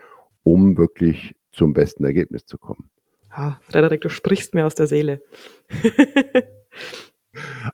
[0.44, 2.90] um wirklich zum besten Ergebnis zu kommen.
[3.30, 5.22] Ah, Frederik, du sprichst mir aus der Seele.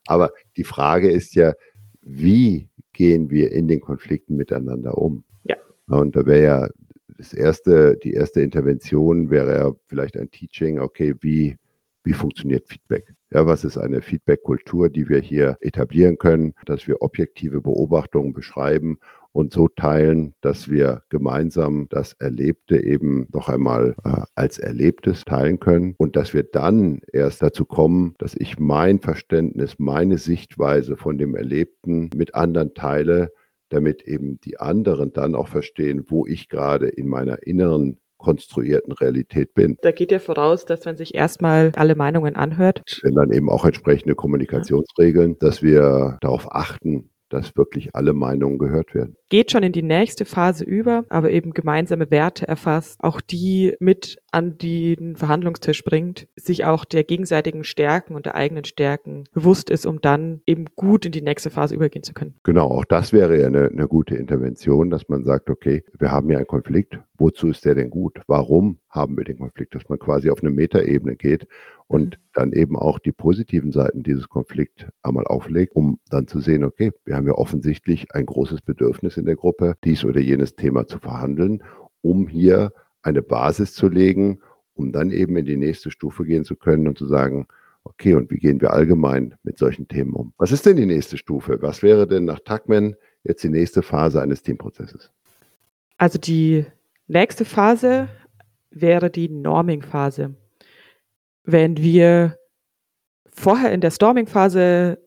[0.07, 1.53] Aber die Frage ist ja,
[2.01, 5.23] wie gehen wir in den Konflikten miteinander um?
[5.43, 5.57] Ja.
[5.87, 6.69] Und da wäre ja
[7.17, 11.57] das erste, die erste Intervention wäre ja vielleicht ein Teaching, okay, wie,
[12.03, 13.13] wie funktioniert Feedback?
[13.33, 18.99] Ja, was ist eine Feedback-Kultur, die wir hier etablieren können, dass wir objektive Beobachtungen beschreiben
[19.31, 25.61] und so teilen, dass wir gemeinsam das Erlebte eben noch einmal äh, als Erlebtes teilen
[25.61, 31.17] können und dass wir dann erst dazu kommen, dass ich mein Verständnis, meine Sichtweise von
[31.17, 33.31] dem Erlebten mit anderen teile,
[33.69, 39.53] damit eben die anderen dann auch verstehen, wo ich gerade in meiner inneren konstruierten Realität
[39.53, 39.77] bin.
[39.81, 42.81] Da geht ja voraus, dass man sich erstmal alle Meinungen anhört.
[43.03, 48.93] Wenn dann eben auch entsprechende Kommunikationsregeln, dass wir darauf achten, dass wirklich alle Meinungen gehört
[48.93, 49.15] werden.
[49.29, 54.17] Geht schon in die nächste Phase über, aber eben gemeinsame Werte erfasst, auch die mit
[54.31, 59.85] an den Verhandlungstisch bringt, sich auch der gegenseitigen Stärken und der eigenen Stärken bewusst ist,
[59.85, 62.35] um dann eben gut in die nächste Phase übergehen zu können.
[62.43, 66.27] Genau, auch das wäre ja eine, eine gute Intervention, dass man sagt, okay, wir haben
[66.27, 68.19] hier einen Konflikt, wozu ist der denn gut?
[68.27, 69.75] Warum haben wir den Konflikt?
[69.75, 71.47] Dass man quasi auf eine Metaebene geht
[71.91, 76.63] und dann eben auch die positiven Seiten dieses Konflikts einmal auflegt, um dann zu sehen,
[76.63, 80.87] okay, wir haben ja offensichtlich ein großes Bedürfnis in der Gruppe, dies oder jenes Thema
[80.87, 81.61] zu verhandeln,
[81.99, 84.39] um hier eine Basis zu legen,
[84.73, 87.45] um dann eben in die nächste Stufe gehen zu können und zu sagen,
[87.83, 90.31] okay, und wie gehen wir allgemein mit solchen Themen um?
[90.37, 91.61] Was ist denn die nächste Stufe?
[91.61, 95.11] Was wäre denn nach Tuckman jetzt die nächste Phase eines Teamprozesses?
[95.97, 96.65] Also die
[97.07, 98.07] nächste Phase
[98.69, 100.35] wäre die Norming-Phase.
[101.43, 102.37] Wenn wir
[103.33, 104.99] vorher in der Storming-Phase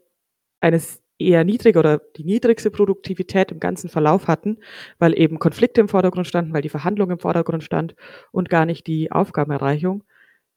[0.60, 4.58] eines eher niedrig oder die niedrigste Produktivität im ganzen Verlauf hatten,
[4.98, 7.94] weil eben Konflikte im Vordergrund standen, weil die Verhandlung im Vordergrund stand
[8.32, 10.04] und gar nicht die Aufgabenerreichung,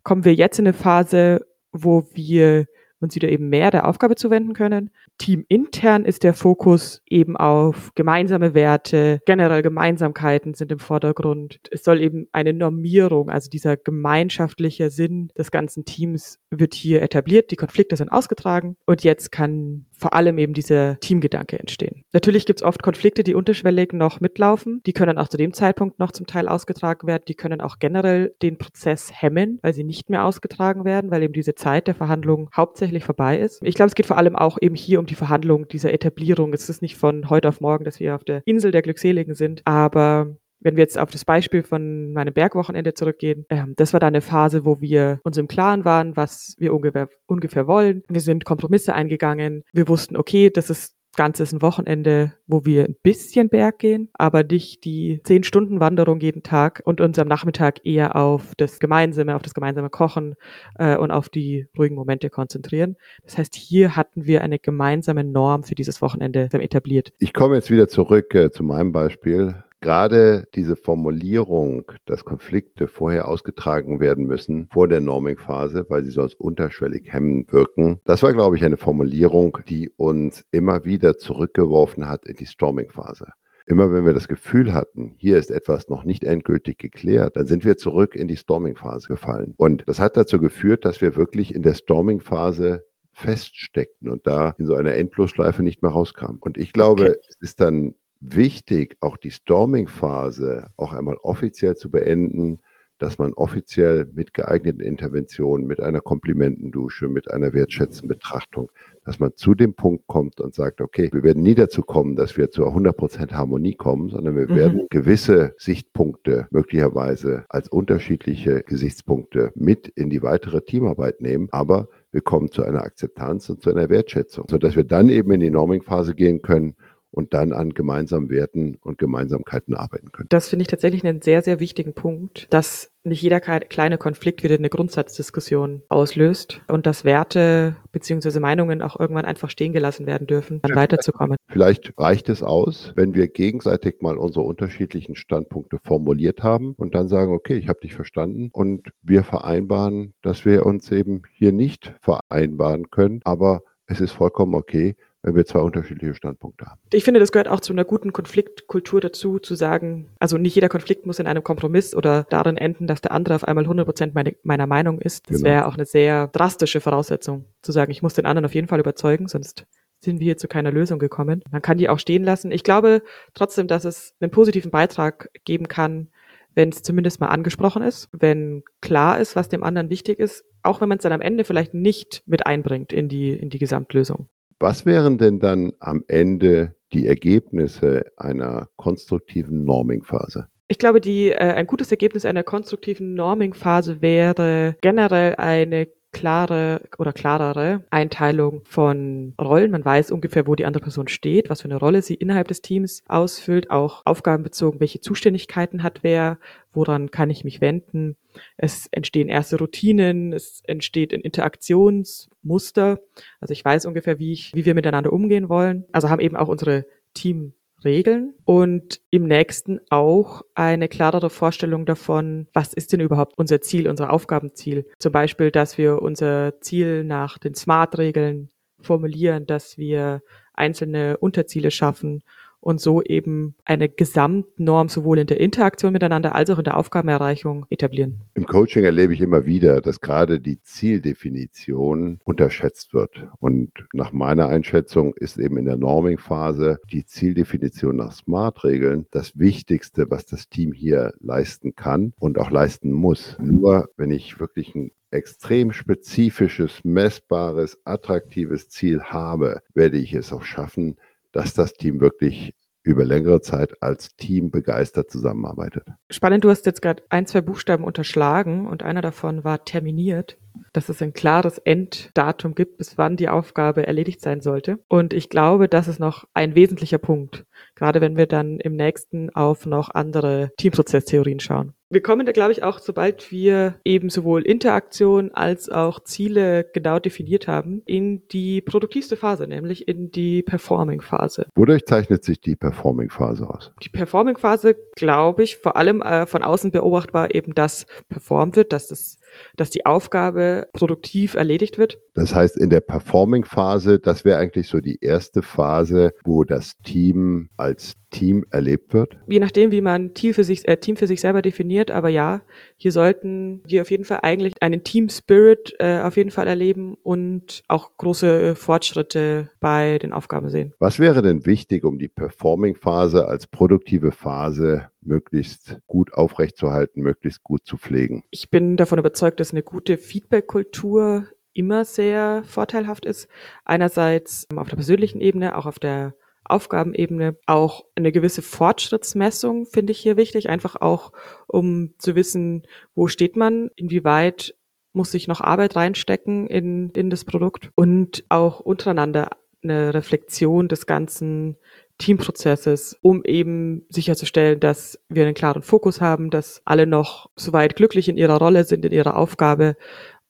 [0.04, 2.66] kommen wir jetzt in eine Phase, wo wir
[3.00, 4.92] uns wieder eben mehr der Aufgabe zuwenden können.
[5.18, 11.60] Teamintern ist der Fokus eben auf gemeinsame Werte, generell Gemeinsamkeiten sind im Vordergrund.
[11.72, 17.52] Es soll eben eine Normierung, also dieser gemeinschaftliche Sinn des ganzen Teams wird hier etabliert,
[17.52, 22.04] die Konflikte sind ausgetragen und jetzt kann vor allem eben dieser Teamgedanke entstehen.
[22.14, 24.82] Natürlich gibt es oft Konflikte, die unterschwellig noch mitlaufen.
[24.86, 27.24] Die können auch zu dem Zeitpunkt noch zum Teil ausgetragen werden.
[27.28, 31.34] Die können auch generell den Prozess hemmen, weil sie nicht mehr ausgetragen werden, weil eben
[31.34, 33.62] diese Zeit der Verhandlung hauptsächlich vorbei ist.
[33.64, 36.54] Ich glaube, es geht vor allem auch eben hier um die Verhandlung dieser Etablierung.
[36.54, 39.62] Es ist nicht von heute auf morgen, dass wir auf der Insel der Glückseligen sind,
[39.66, 44.10] aber wenn wir jetzt auf das Beispiel von meinem Bergwochenende zurückgehen, ähm, das war dann
[44.10, 48.04] eine Phase, wo wir uns im Klaren waren, was wir ungefähr, ungefähr wollen.
[48.10, 49.64] Wir sind Kompromisse eingegangen.
[49.74, 54.10] Wir wussten, okay, das ist Ganze ist ein Wochenende, wo wir ein bisschen Berg gehen,
[54.14, 58.80] aber nicht die zehn Stunden Wanderung jeden Tag und uns am Nachmittag eher auf das
[58.80, 60.36] Gemeinsame, auf das gemeinsame Kochen
[60.78, 62.98] äh, und auf die ruhigen Momente konzentrieren.
[63.24, 67.12] Das heißt, hier hatten wir eine gemeinsame Norm für dieses Wochenende etabliert.
[67.18, 69.64] Ich komme jetzt wieder zurück äh, zu meinem Beispiel.
[69.80, 76.40] Gerade diese Formulierung, dass Konflikte vorher ausgetragen werden müssen, vor der Norming-Phase, weil sie sonst
[76.40, 82.26] unterschwellig hemmend wirken, das war, glaube ich, eine Formulierung, die uns immer wieder zurückgeworfen hat
[82.26, 83.28] in die Storming-Phase.
[83.68, 87.66] Immer wenn wir das Gefühl hatten, hier ist etwas noch nicht endgültig geklärt, dann sind
[87.66, 89.54] wir zurück in die Storming-Phase gefallen.
[89.58, 94.68] Und das hat dazu geführt, dass wir wirklich in der Storming-Phase feststeckten und da in
[94.68, 96.38] so einer Endlosschleife nicht mehr rauskamen.
[96.40, 97.20] Und ich glaube, okay.
[97.28, 102.60] es ist dann wichtig, auch die Storming-Phase auch einmal offiziell zu beenden,
[103.00, 108.72] dass man offiziell mit geeigneten Interventionen, mit einer Komplimentendusche, mit einer wertschätzenden Betrachtung,
[109.06, 112.38] dass man zu dem Punkt kommt und sagt, okay, wir werden nie dazu kommen, dass
[112.38, 114.56] wir zu 100% Harmonie kommen, sondern wir mhm.
[114.56, 122.22] werden gewisse Sichtpunkte möglicherweise als unterschiedliche Gesichtspunkte mit in die weitere Teamarbeit nehmen, aber wir
[122.22, 126.16] kommen zu einer Akzeptanz und zu einer Wertschätzung, sodass wir dann eben in die Norming-Phase
[126.16, 126.76] gehen können
[127.18, 130.28] und dann an gemeinsamen Werten und Gemeinsamkeiten arbeiten können.
[130.30, 134.56] Das finde ich tatsächlich einen sehr, sehr wichtigen Punkt, dass nicht jeder kleine Konflikt wieder
[134.56, 138.40] eine Grundsatzdiskussion auslöst und dass Werte bzw.
[138.40, 141.38] Meinungen auch irgendwann einfach stehen gelassen werden dürfen, dann weiterzukommen.
[141.48, 147.08] Vielleicht reicht es aus, wenn wir gegenseitig mal unsere unterschiedlichen Standpunkte formuliert haben und dann
[147.08, 151.96] sagen, okay, ich habe dich verstanden und wir vereinbaren, dass wir uns eben hier nicht
[152.02, 154.96] vereinbaren können, aber es ist vollkommen okay,
[155.28, 156.80] wenn wir zwei unterschiedliche Standpunkte haben.
[156.94, 160.70] Ich finde, das gehört auch zu einer guten Konfliktkultur dazu, zu sagen, also nicht jeder
[160.70, 164.16] Konflikt muss in einem Kompromiss oder darin enden, dass der andere auf einmal 100 Prozent
[164.16, 165.30] meine, meiner Meinung ist.
[165.30, 165.50] Das genau.
[165.50, 168.80] wäre auch eine sehr drastische Voraussetzung, zu sagen, ich muss den anderen auf jeden Fall
[168.80, 169.66] überzeugen, sonst
[170.00, 171.44] sind wir hier zu keiner Lösung gekommen.
[171.52, 172.52] Man kann die auch stehen lassen.
[172.52, 173.02] Ich glaube
[173.34, 176.08] trotzdem, dass es einen positiven Beitrag geben kann,
[176.56, 180.80] wenn es zumindest mal angesprochen ist, wenn klar ist, was dem anderen wichtig ist, auch
[180.80, 184.30] wenn man es dann am Ende vielleicht nicht mit einbringt in die, in die Gesamtlösung.
[184.60, 190.48] Was wären denn dann am Ende die Ergebnisse einer konstruktiven Norming-Phase?
[190.68, 195.88] Ich glaube, die, äh, ein gutes Ergebnis einer konstruktiven Norming-Phase wäre generell eine
[196.18, 199.70] klare oder klarere Einteilung von Rollen.
[199.70, 202.62] Man weiß ungefähr, wo die andere Person steht, was für eine Rolle sie innerhalb des
[202.62, 206.40] Teams ausfüllt, auch aufgabenbezogen, welche Zuständigkeiten hat wer,
[206.74, 208.16] woran kann ich mich wenden.
[208.58, 213.00] Es entstehen erste Routinen, es entsteht ein Interaktionsmuster.
[213.40, 215.86] Also ich weiß ungefähr, wie ich, wie wir miteinander umgehen wollen.
[215.92, 222.48] Also haben eben auch unsere Team Regeln und im nächsten auch eine klarere Vorstellung davon,
[222.54, 224.88] was ist denn überhaupt unser Ziel, unser Aufgabenziel.
[225.00, 228.50] Zum Beispiel, dass wir unser Ziel nach den SMART-Regeln
[228.82, 230.22] formulieren, dass wir
[230.54, 232.24] einzelne Unterziele schaffen
[232.68, 237.66] und so eben eine Gesamtnorm sowohl in der Interaktion miteinander als auch in der Aufgabenerreichung
[237.70, 238.24] etablieren.
[238.34, 243.26] Im Coaching erlebe ich immer wieder, dass gerade die Zieldefinition unterschätzt wird.
[243.40, 250.12] Und nach meiner Einschätzung ist eben in der Norming-Phase die Zieldefinition nach Smart-Regeln das Wichtigste,
[250.12, 253.38] was das Team hier leisten kann und auch leisten muss.
[253.40, 260.44] Nur wenn ich wirklich ein extrem spezifisches, messbares, attraktives Ziel habe, werde ich es auch
[260.44, 260.98] schaffen,
[261.32, 262.54] dass das Team wirklich
[262.88, 265.86] über längere Zeit als Team begeistert zusammenarbeitet.
[266.10, 270.38] Spannend, du hast jetzt gerade ein, zwei Buchstaben unterschlagen und einer davon war terminiert,
[270.74, 274.80] dass es ein klares Enddatum gibt, bis wann die Aufgabe erledigt sein sollte.
[274.88, 279.30] Und ich glaube, das ist noch ein wesentlicher Punkt, gerade wenn wir dann im nächsten
[279.32, 281.74] auf noch andere Teamprozesstheorien schauen.
[281.90, 287.00] Wir kommen da, glaube ich, auch, sobald wir eben sowohl Interaktion als auch Ziele genau
[287.00, 291.46] definiert haben, in die produktivste Phase, nämlich in die Performing-Phase.
[291.56, 293.72] Wodurch zeichnet sich die Performing-Phase aus?
[293.82, 298.88] Die Performing-Phase, glaube ich, vor allem äh, von außen beobachtbar eben, dass performt wird, dass
[298.88, 299.18] das
[299.56, 302.00] dass die Aufgabe produktiv erledigt wird.
[302.14, 307.50] Das heißt, in der Performing-Phase, das wäre eigentlich so die erste Phase, wo das Team
[307.58, 309.16] als Team erlebt wird?
[309.28, 312.42] Je nachdem, wie man Team für sich, äh, Team für sich selber definiert, aber ja,
[312.76, 316.96] hier sollten wir auf jeden Fall eigentlich einen Team Spirit äh, auf jeden Fall erleben
[317.04, 320.74] und auch große Fortschritte bei den Aufgaben sehen.
[320.80, 327.66] Was wäre denn wichtig, um die Performing-Phase als produktive Phase möglichst gut aufrechtzuerhalten, möglichst gut
[327.66, 328.24] zu pflegen?
[328.32, 333.28] Ich bin davon überzeugt, dass eine gute Feedback-Kultur immer sehr vorteilhaft ist.
[333.64, 336.16] Einerseits auf der persönlichen Ebene, auch auf der
[336.50, 337.38] Aufgabenebene.
[337.46, 341.12] Auch eine gewisse Fortschrittsmessung finde ich hier wichtig, einfach auch,
[341.48, 342.64] um zu wissen,
[342.96, 344.56] wo steht man, inwieweit
[344.94, 349.30] muss sich noch Arbeit reinstecken in, in das Produkt und auch untereinander
[349.64, 351.58] eine Reflexion des ganzen
[351.98, 358.08] Teamprozesses, um eben sicherzustellen, dass wir einen klaren Fokus haben, dass alle noch soweit glücklich
[358.08, 359.76] in ihrer Rolle sind, in ihrer Aufgabe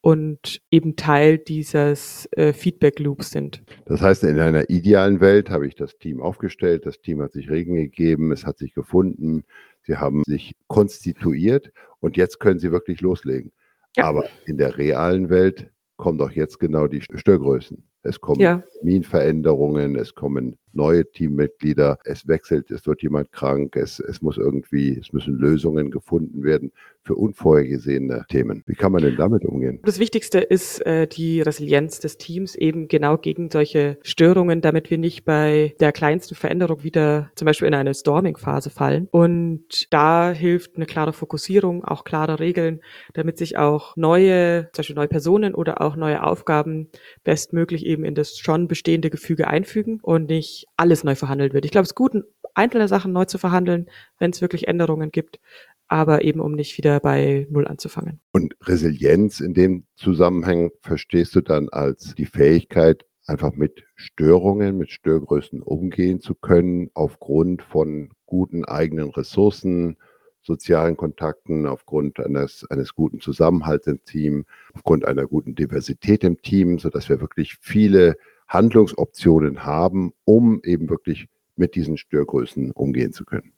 [0.02, 3.64] und eben Teil dieses äh, Feedback Loops sind.
[3.86, 7.50] Das heißt, in einer idealen Welt habe ich das Team aufgestellt, das Team hat sich
[7.50, 9.44] Regeln gegeben, es hat sich gefunden,
[9.84, 13.52] sie haben sich konstituiert und jetzt können sie wirklich loslegen.
[13.96, 14.06] Ja.
[14.06, 17.84] Aber in der realen Welt kommen doch jetzt genau die Störgrößen.
[18.04, 18.64] Es kommen ja.
[18.78, 24.98] Terminveränderungen, es kommen neue Teammitglieder, es wechselt, es wird jemand krank, es, es muss irgendwie,
[24.98, 26.72] es müssen Lösungen gefunden werden
[27.08, 28.64] für unvorhergesehene Themen.
[28.68, 29.80] Wie kann man denn damit umgehen?
[29.84, 34.98] Das Wichtigste ist äh, die Resilienz des Teams eben genau gegen solche Störungen, damit wir
[34.98, 39.08] nicht bei der kleinsten Veränderung wieder zum Beispiel in eine Storming-Phase fallen.
[39.10, 42.82] Und da hilft eine klare Fokussierung, auch klare Regeln,
[43.14, 46.90] damit sich auch neue, zum Beispiel neue Personen oder auch neue Aufgaben
[47.24, 51.66] bestmöglich eben in das schon bestehende Gefüge einfügen und nicht alles neu verhandelt wird.
[51.66, 52.14] Ich glaube, es ist gut,
[52.54, 55.40] einzelne Sachen neu zu verhandeln, wenn es wirklich Änderungen gibt,
[55.88, 58.20] aber eben um nicht wieder bei Null anzufangen.
[58.32, 64.90] Und Resilienz in dem Zusammenhang verstehst du dann als die Fähigkeit, einfach mit Störungen, mit
[64.90, 69.98] Störgrößen umgehen zu können, aufgrund von guten eigenen Ressourcen,
[70.42, 76.80] sozialen Kontakten, aufgrund eines, eines guten Zusammenhalts im Team, aufgrund einer guten Diversität im Team,
[76.80, 83.54] sodass wir wirklich viele Handlungsoptionen haben, um eben wirklich mit diesen Störgrößen umgehen zu können.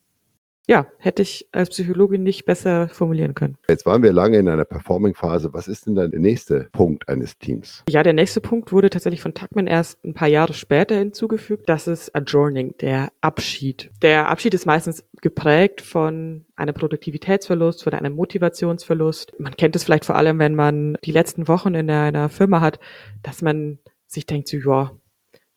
[0.69, 3.58] Ja, hätte ich als Psychologin nicht besser formulieren können.
[3.67, 5.52] Jetzt waren wir lange in einer Performing-Phase.
[5.52, 7.84] Was ist denn dann der nächste Punkt eines Teams?
[7.89, 11.67] Ja, der nächste Punkt wurde tatsächlich von Tuckman erst ein paar Jahre später hinzugefügt.
[11.67, 13.89] Das ist Adjourning, der Abschied.
[14.04, 19.34] Der Abschied ist meistens geprägt von einem Produktivitätsverlust, von einem Motivationsverlust.
[19.39, 22.80] Man kennt es vielleicht vor allem, wenn man die letzten Wochen in einer Firma hat,
[23.23, 23.80] dass man
[24.12, 24.91] sich denkt, so, ja,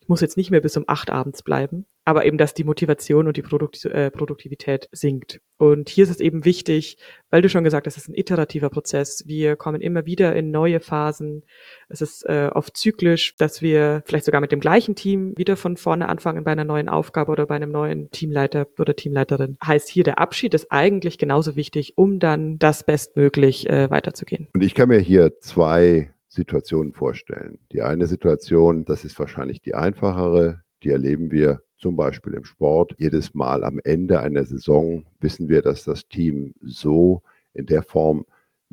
[0.03, 3.27] ich muss jetzt nicht mehr bis um acht abends bleiben, aber eben, dass die Motivation
[3.27, 5.39] und die Produkt äh, Produktivität sinkt.
[5.57, 6.97] Und hier ist es eben wichtig,
[7.29, 9.23] weil du schon gesagt hast, es ist ein iterativer Prozess.
[9.25, 11.43] Wir kommen immer wieder in neue Phasen.
[11.87, 15.77] Es ist äh, oft zyklisch, dass wir vielleicht sogar mit dem gleichen Team wieder von
[15.77, 19.57] vorne anfangen bei einer neuen Aufgabe oder bei einem neuen Teamleiter oder Teamleiterin.
[19.65, 24.49] Heißt hier, der Abschied ist eigentlich genauso wichtig, um dann das bestmöglich äh, weiterzugehen.
[24.53, 27.59] Und ich kann mir hier zwei Situationen vorstellen.
[27.71, 32.95] Die eine Situation, das ist wahrscheinlich die einfachere, die erleben wir zum Beispiel im Sport.
[32.97, 37.21] Jedes Mal am Ende einer Saison wissen wir, dass das Team so
[37.53, 38.25] in der Form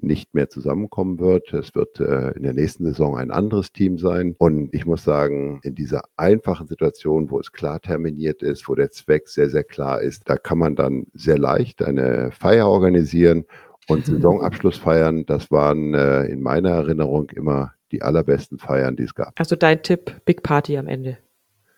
[0.02, 1.52] nicht mehr zusammenkommen wird.
[1.52, 4.34] Es wird äh, in der nächsten Saison ein anderes Team sein.
[4.38, 8.90] Und ich muss sagen, in dieser einfachen Situation, wo es klar terminiert ist, wo der
[8.90, 13.44] Zweck sehr, sehr klar ist, da kann man dann sehr leicht eine Feier organisieren
[13.88, 19.14] und Saisonabschluss feiern, das waren äh, in meiner Erinnerung immer die allerbesten Feiern, die es
[19.14, 19.32] gab.
[19.38, 21.18] Also dein Tipp, Big Party am Ende.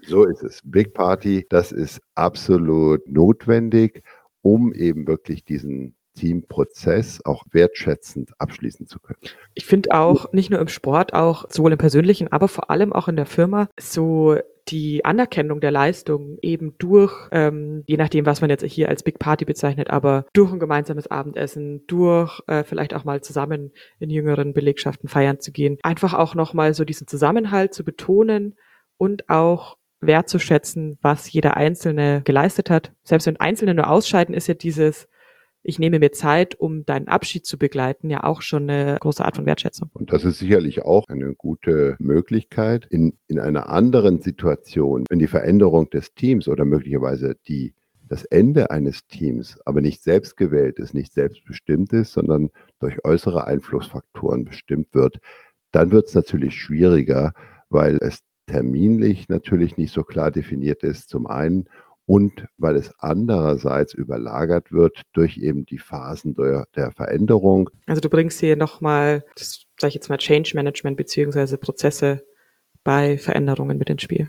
[0.05, 0.61] So ist es.
[0.65, 4.03] Big Party, das ist absolut notwendig,
[4.43, 9.19] um eben wirklich diesen Teamprozess auch wertschätzend abschließen zu können.
[9.55, 13.09] Ich finde auch, nicht nur im Sport, auch sowohl im persönlichen, aber vor allem auch
[13.09, 14.37] in der Firma, so
[14.69, 19.19] die Anerkennung der Leistung eben durch, ähm, je nachdem, was man jetzt hier als Big
[19.19, 24.53] Party bezeichnet, aber durch ein gemeinsames Abendessen, durch äh, vielleicht auch mal zusammen in jüngeren
[24.53, 28.55] Belegschaften feiern zu gehen, einfach auch nochmal so diesen Zusammenhalt zu betonen
[28.97, 32.93] und auch wertzuschätzen, was jeder Einzelne geleistet hat.
[33.05, 35.09] Selbst wenn Einzelne nur ausscheiden, ist ja dieses,
[35.63, 39.37] ich nehme mir Zeit, um deinen Abschied zu begleiten, ja auch schon eine große Art
[39.37, 39.91] von Wertschätzung.
[39.93, 42.87] Und das ist sicherlich auch eine gute Möglichkeit.
[42.91, 47.75] In, in einer anderen Situation, wenn die Veränderung des Teams oder möglicherweise die,
[48.09, 53.47] das Ende eines Teams aber nicht selbst gewählt ist, nicht selbstbestimmt ist, sondern durch äußere
[53.47, 55.19] Einflussfaktoren bestimmt wird,
[55.71, 57.33] dann wird es natürlich schwieriger,
[57.71, 61.69] weil es terminlich natürlich nicht so klar definiert ist, zum einen
[62.13, 67.71] und weil es andererseits überlagert wird durch eben die Phasen der, der Veränderung.
[67.87, 72.23] Also du bringst hier nochmal, das sage ich jetzt mal, Change Management beziehungsweise Prozesse
[72.85, 74.29] bei Veränderungen mit ins Spiel.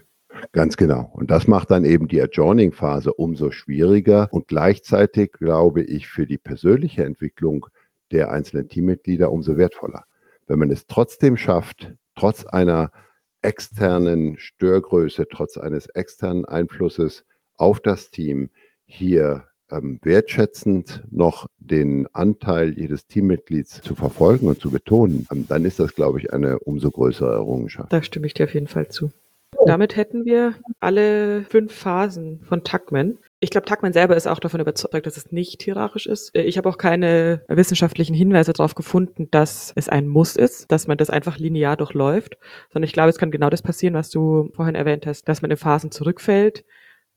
[0.54, 1.12] Ganz genau.
[1.12, 6.38] Und das macht dann eben die Adjourning-Phase umso schwieriger und gleichzeitig, glaube ich, für die
[6.38, 7.66] persönliche Entwicklung
[8.14, 10.05] der einzelnen Teammitglieder umso wertvoller.
[10.47, 12.93] Wenn man es trotzdem schafft, trotz einer
[13.41, 17.26] externen Störgröße, trotz eines externen Einflusses
[17.64, 18.49] auf das Team
[18.86, 25.64] hier ähm, wertschätzend noch den Anteil jedes Teammitglieds zu verfolgen und zu betonen, ähm, dann
[25.64, 27.91] ist das, glaube ich, eine umso größere Errungenschaft.
[27.91, 29.11] Da stimme ich dir auf jeden Fall zu.
[29.66, 33.18] damit hätten wir alle fünf Phasen von Tuckman.
[33.39, 36.36] Ich glaube, Tuckman selber ist auch davon überzeugt, dass es nicht hierarchisch ist.
[36.36, 40.97] Ich habe auch keine wissenschaftlichen Hinweise darauf gefunden, dass es ein Muss ist, dass man
[40.97, 42.38] das einfach linear durchläuft,
[42.74, 45.51] sondern ich glaube, es kann genau das passieren, was du vorhin erwähnt hast, dass man
[45.51, 46.66] in Phasen zurückfällt,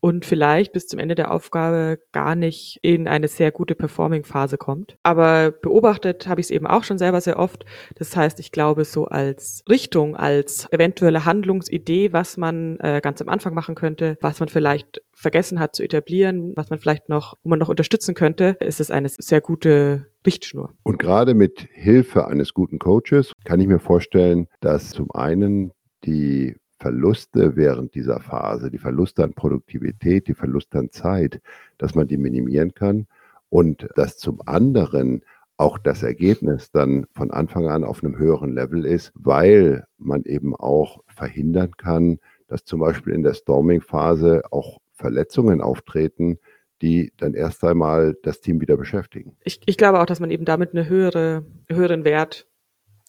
[0.07, 4.97] und vielleicht bis zum Ende der Aufgabe gar nicht in eine sehr gute Performing-Phase kommt.
[5.03, 7.65] Aber beobachtet habe ich es eben auch schon selber sehr oft.
[7.97, 13.29] Das heißt, ich glaube, so als Richtung, als eventuelle Handlungsidee, was man äh, ganz am
[13.29, 17.49] Anfang machen könnte, was man vielleicht vergessen hat zu etablieren, was man vielleicht noch, wo
[17.49, 20.73] man noch unterstützen könnte, ist es eine sehr gute Richtschnur.
[20.85, 25.73] Und gerade mit Hilfe eines guten Coaches kann ich mir vorstellen, dass zum einen
[26.05, 26.55] die
[26.87, 31.41] Verluste während dieser Phase, die Verluste an Produktivität, die Verluste an Zeit,
[31.79, 33.09] dass man die minimieren kann
[33.49, 35.25] und dass zum anderen
[35.57, 40.55] auch das Ergebnis dann von Anfang an auf einem höheren Level ist, weil man eben
[40.55, 46.39] auch verhindern kann, dass zum Beispiel in der Storming-Phase auch Verletzungen auftreten,
[46.83, 49.37] die dann erst einmal das Team wieder beschäftigen.
[49.43, 52.47] Ich, ich glaube auch, dass man eben damit einen höhere, höheren Wert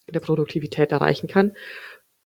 [0.09, 1.51] der Produktivität erreichen kann.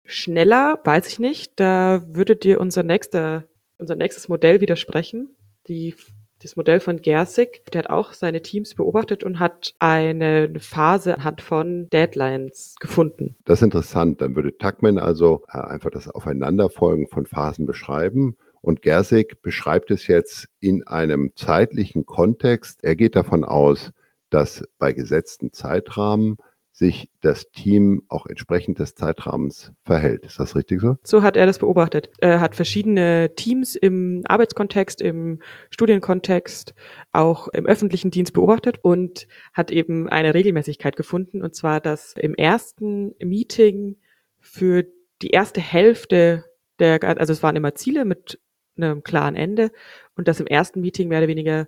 [0.06, 1.60] Schneller, weiß ich nicht.
[1.60, 3.46] Da würde dir unser nächster,
[3.78, 5.36] unser nächstes Modell widersprechen.
[5.68, 5.96] Die,
[6.42, 11.42] das Modell von Gersig, der hat auch seine Teams beobachtet und hat eine Phase anhand
[11.42, 13.36] von Deadlines gefunden.
[13.46, 14.22] Das ist interessant.
[14.22, 18.36] Dann würde Tuckman also äh, einfach das Aufeinanderfolgen von Phasen beschreiben.
[18.62, 22.84] Und Gersig beschreibt es jetzt in einem zeitlichen Kontext.
[22.84, 23.92] Er geht davon aus,
[24.30, 26.38] dass bei gesetzten Zeitrahmen
[26.74, 30.26] sich das Team auch entsprechend des Zeitrahmens verhält.
[30.26, 30.98] Ist das richtig so?
[31.04, 32.10] So hat er das beobachtet.
[32.18, 36.74] Er hat verschiedene Teams im Arbeitskontext, im Studienkontext,
[37.12, 41.44] auch im öffentlichen Dienst beobachtet und hat eben eine Regelmäßigkeit gefunden.
[41.44, 43.98] Und zwar, dass im ersten Meeting
[44.40, 44.84] für
[45.22, 46.46] die erste Hälfte
[46.80, 48.40] der, also es waren immer Ziele mit
[48.76, 49.72] einem klaren Ende
[50.16, 51.68] und dass im ersten Meeting mehr oder weniger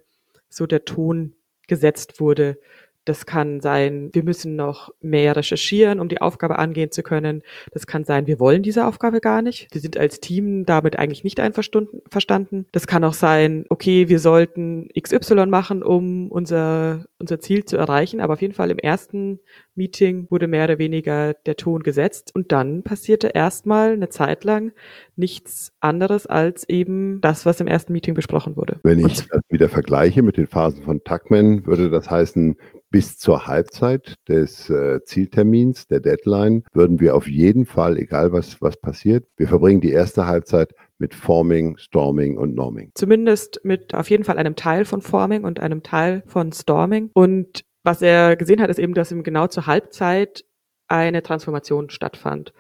[0.50, 1.36] so der Ton
[1.68, 2.58] gesetzt wurde
[3.06, 7.44] das kann sein, wir müssen noch mehr recherchieren, um die Aufgabe angehen zu können.
[7.72, 9.68] Das kann sein, wir wollen diese Aufgabe gar nicht.
[9.72, 12.66] Wir sind als Team damit eigentlich nicht einverstanden.
[12.72, 18.20] Das kann auch sein, okay, wir sollten XY machen, um unser, unser Ziel zu erreichen.
[18.20, 19.40] Aber auf jeden Fall im ersten
[19.76, 22.32] Meeting wurde mehr oder weniger der Ton gesetzt.
[22.34, 24.72] Und dann passierte erstmal eine Zeit lang
[25.16, 28.80] nichts anderes als eben das, was im ersten Meeting besprochen wurde.
[28.84, 32.56] Wenn ich das wieder vergleiche mit den Phasen von Tuckman, würde das heißen,
[32.90, 38.62] bis zur Halbzeit des äh, Zieltermins, der Deadline, würden wir auf jeden Fall, egal was,
[38.62, 42.92] was passiert, wir verbringen die erste Halbzeit mit Forming, Storming und Norming.
[42.96, 47.10] Zumindest mit auf jeden Fall einem Teil von Forming und einem Teil von Storming.
[47.14, 50.44] Und was er gesehen hat, ist eben, dass ihm genau zur Halbzeit
[50.88, 52.54] eine Transformation stattfand.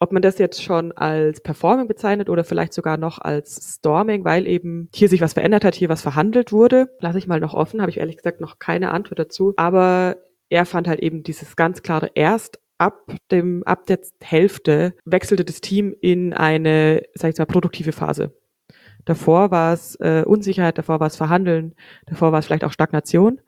[0.00, 4.48] Ob man das jetzt schon als Performing bezeichnet oder vielleicht sogar noch als Storming, weil
[4.48, 7.80] eben hier sich was verändert hat, hier was verhandelt wurde, lasse ich mal noch offen,
[7.80, 9.54] habe ich ehrlich gesagt noch keine Antwort dazu.
[9.56, 10.16] Aber
[10.48, 15.60] er fand halt eben dieses ganz klare erst ab dem, ab der Hälfte wechselte das
[15.60, 18.34] Team in eine, sag ich mal, produktive Phase.
[19.04, 21.74] Davor war es äh, Unsicherheit, davor war es Verhandeln,
[22.06, 23.40] davor war es vielleicht auch Stagnation.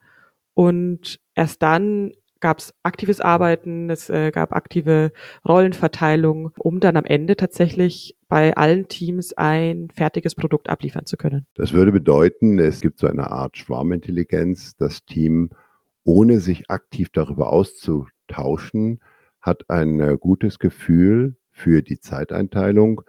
[0.55, 5.11] Und erst dann gab es aktives Arbeiten, es äh, gab aktive
[5.47, 11.45] Rollenverteilung, um dann am Ende tatsächlich bei allen Teams ein fertiges Produkt abliefern zu können.
[11.55, 14.75] Das würde bedeuten, es gibt so eine Art Schwarmintelligenz.
[14.77, 15.49] Das Team,
[16.03, 19.01] ohne sich aktiv darüber auszutauschen,
[19.41, 23.01] hat ein äh, gutes Gefühl für die Zeiteinteilung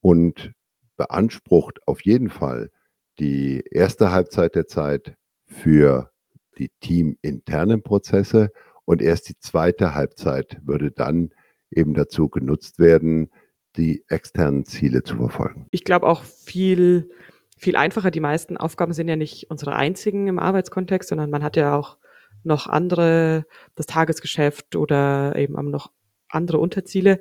[0.00, 0.52] und
[0.96, 2.70] beansprucht auf jeden Fall
[3.18, 5.14] die erste Halbzeit der Zeit
[5.46, 6.11] für
[6.58, 8.50] die teaminternen Prozesse
[8.84, 11.30] und erst die zweite Halbzeit würde dann
[11.70, 13.30] eben dazu genutzt werden,
[13.76, 15.66] die externen Ziele zu verfolgen.
[15.70, 17.10] Ich glaube auch viel,
[17.56, 18.10] viel einfacher.
[18.10, 21.96] Die meisten Aufgaben sind ja nicht unsere einzigen im Arbeitskontext, sondern man hat ja auch
[22.44, 25.90] noch andere, das Tagesgeschäft oder eben noch
[26.28, 27.20] andere Unterziele.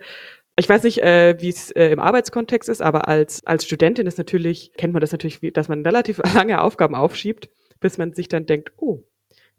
[0.57, 4.17] Ich weiß nicht, äh, wie es äh, im Arbeitskontext ist, aber als, als Studentin ist
[4.17, 8.45] natürlich, kennt man das natürlich, dass man relativ lange Aufgaben aufschiebt, bis man sich dann
[8.45, 9.03] denkt, oh,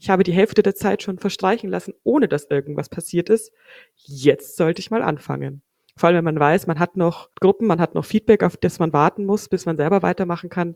[0.02, 3.52] ich habe die Hälfte der Zeit schon verstreichen lassen, ohne dass irgendwas passiert ist.
[3.94, 5.62] Jetzt sollte ich mal anfangen.
[5.96, 8.80] Vor allem, wenn man weiß, man hat noch Gruppen, man hat noch Feedback, auf das
[8.80, 10.74] man warten muss, bis man selber weitermachen kann,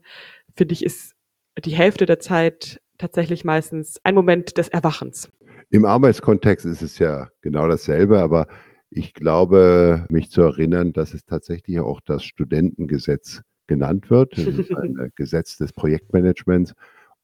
[0.54, 1.16] finde ich, ist
[1.64, 5.28] die Hälfte der Zeit tatsächlich meistens ein Moment des Erwachens.
[5.70, 8.46] Im Arbeitskontext ist es ja genau dasselbe, aber
[8.90, 14.38] ich glaube, mich zu erinnern, dass es tatsächlich auch das Studentengesetz genannt wird.
[14.38, 16.74] Das ist ein Gesetz des Projektmanagements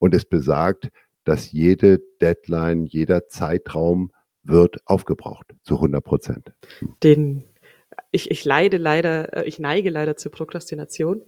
[0.00, 0.88] und es besagt,
[1.24, 4.12] dass jede Deadline, jeder Zeitraum
[4.42, 6.52] wird aufgebraucht zu 100 Prozent.
[7.02, 7.44] Den
[8.10, 11.22] ich, ich leide leider, äh, ich neige leider zur Prokrastination.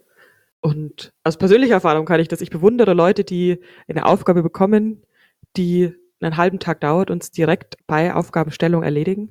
[0.60, 2.40] Und aus persönlicher Erfahrung kann ich das.
[2.40, 5.02] Ich bewundere Leute, die eine Aufgabe bekommen,
[5.56, 9.28] die einen halben Tag dauert und es direkt bei Aufgabenstellung erledigen.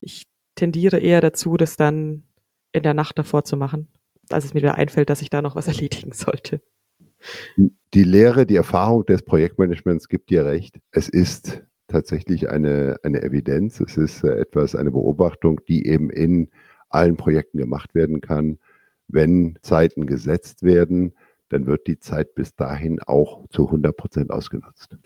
[0.00, 2.24] Ich tendiere eher dazu, das dann
[2.72, 3.88] in der Nacht davor zu machen,
[4.28, 6.60] als es mir wieder einfällt, dass ich da noch was erledigen sollte.
[7.94, 10.78] Die Lehre, die Erfahrung des Projektmanagements gibt dir recht.
[10.92, 13.80] Es ist tatsächlich eine, eine Evidenz.
[13.80, 16.48] Es ist äh, etwas, eine Beobachtung, die eben in
[16.88, 18.58] allen Projekten gemacht werden kann.
[19.08, 21.14] Wenn Zeiten gesetzt werden,
[21.48, 24.96] dann wird die Zeit bis dahin auch zu 100 Prozent ausgenutzt.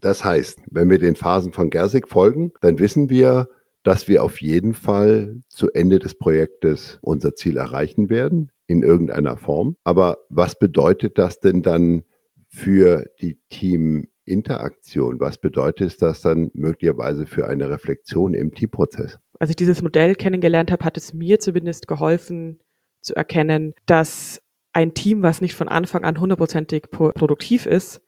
[0.00, 3.48] Das heißt, wenn wir den Phasen von Gersig folgen, dann wissen wir,
[3.82, 9.36] dass wir auf jeden Fall zu Ende des Projektes unser Ziel erreichen werden, in irgendeiner
[9.36, 9.76] Form.
[9.84, 12.04] Aber was bedeutet das denn dann
[12.48, 15.20] für die Teaminteraktion?
[15.20, 19.18] Was bedeutet das dann möglicherweise für eine Reflexion im Teamprozess?
[19.38, 22.60] Als ich dieses Modell kennengelernt habe, hat es mir zumindest geholfen
[23.00, 24.40] zu erkennen, dass
[24.72, 28.00] ein Team, was nicht von Anfang an hundertprozentig produktiv ist,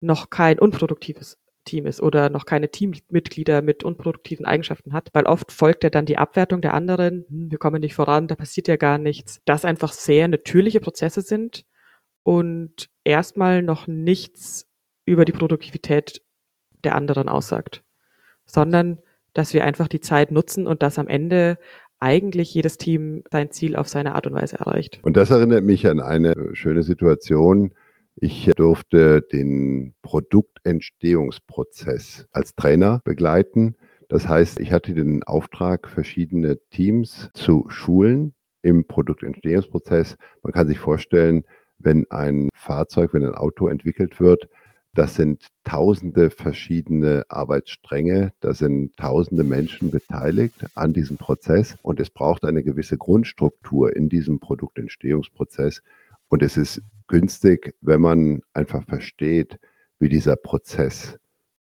[0.00, 5.52] noch kein unproduktives Team ist oder noch keine Teammitglieder mit unproduktiven Eigenschaften hat, weil oft
[5.52, 8.76] folgt ja dann die Abwertung der anderen, hm, wir kommen nicht voran, da passiert ja
[8.76, 11.64] gar nichts, das einfach sehr natürliche Prozesse sind
[12.22, 14.66] und erstmal noch nichts
[15.06, 16.22] über die Produktivität
[16.84, 17.82] der anderen aussagt,
[18.46, 18.98] sondern
[19.32, 21.58] dass wir einfach die Zeit nutzen und dass am Ende
[22.00, 25.00] eigentlich jedes Team sein Ziel auf seine Art und Weise erreicht.
[25.02, 27.72] Und das erinnert mich an eine schöne Situation,
[28.16, 33.76] ich durfte den Produktentstehungsprozess als Trainer begleiten.
[34.08, 40.16] Das heißt, ich hatte den Auftrag, verschiedene Teams zu schulen im Produktentstehungsprozess.
[40.42, 41.44] Man kann sich vorstellen,
[41.78, 44.48] wenn ein Fahrzeug, wenn ein Auto entwickelt wird,
[44.94, 52.10] das sind tausende verschiedene Arbeitsstränge, da sind tausende Menschen beteiligt an diesem Prozess und es
[52.10, 55.82] braucht eine gewisse Grundstruktur in diesem Produktentstehungsprozess.
[56.34, 59.60] Und es ist günstig, wenn man einfach versteht,
[60.00, 61.16] wie dieser Prozess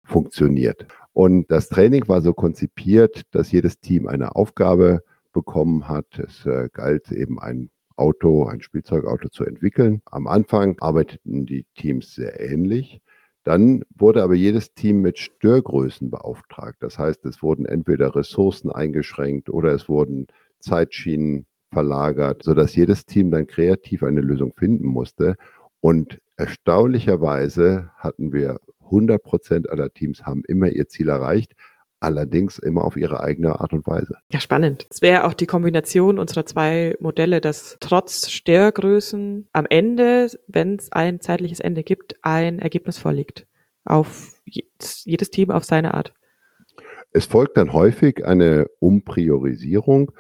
[0.03, 0.89] funktioniert.
[1.13, 6.19] Und das Training war so konzipiert, dass jedes Team eine Aufgabe bekommen hat.
[6.19, 10.03] Es äh, galt eben ein Auto, ein Spielzeugauto zu entwickeln.
[10.07, 13.01] Am Anfang arbeiteten die Teams sehr ähnlich.
[13.45, 16.79] Dann wurde aber jedes Team mit Störgrößen beauftragt.
[16.81, 20.27] Das heißt, es wurden entweder Ressourcen eingeschränkt oder es wurden
[20.59, 21.47] Zeitschienen
[21.77, 25.37] verlagert, sodass jedes Team dann kreativ eine Lösung finden musste.
[25.81, 31.53] Und erstaunlicherweise hatten wir 100 Prozent aller Teams haben immer ihr Ziel erreicht,
[32.01, 34.17] allerdings immer auf ihre eigene Art und Weise.
[34.33, 34.87] Ja, spannend.
[34.89, 40.91] Es wäre auch die Kombination unserer zwei Modelle, dass trotz Störgrößen am Ende, wenn es
[40.93, 43.47] ein zeitliches Ende gibt, ein Ergebnis vorliegt.
[43.85, 46.15] Auf jedes Team auf seine Art.
[47.13, 50.13] Es folgt dann häufig eine Umpriorisierung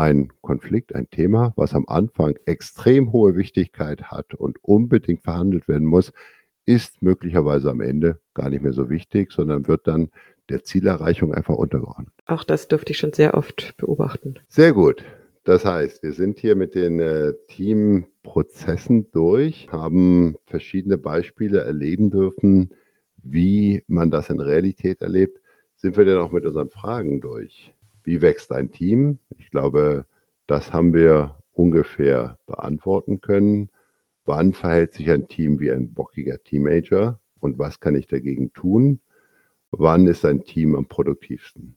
[0.00, 5.86] ein Konflikt, ein Thema, was am Anfang extrem hohe Wichtigkeit hat und unbedingt verhandelt werden
[5.86, 6.12] muss,
[6.64, 10.10] ist möglicherweise am Ende gar nicht mehr so wichtig, sondern wird dann
[10.48, 12.14] der Zielerreichung einfach untergeordnet.
[12.26, 14.36] Auch das dürfte ich schon sehr oft beobachten.
[14.48, 15.04] Sehr gut.
[15.44, 22.70] Das heißt, wir sind hier mit den äh, Teamprozessen durch, haben verschiedene Beispiele erleben dürfen,
[23.22, 25.40] wie man das in Realität erlebt.
[25.76, 27.74] Sind wir denn auch mit unseren Fragen durch?
[28.10, 29.20] Wie wächst ein Team?
[29.38, 30.04] Ich glaube,
[30.48, 33.70] das haben wir ungefähr beantworten können.
[34.24, 38.98] Wann verhält sich ein Team wie ein bockiger Teenager und was kann ich dagegen tun?
[39.70, 41.76] Wann ist ein Team am produktivsten?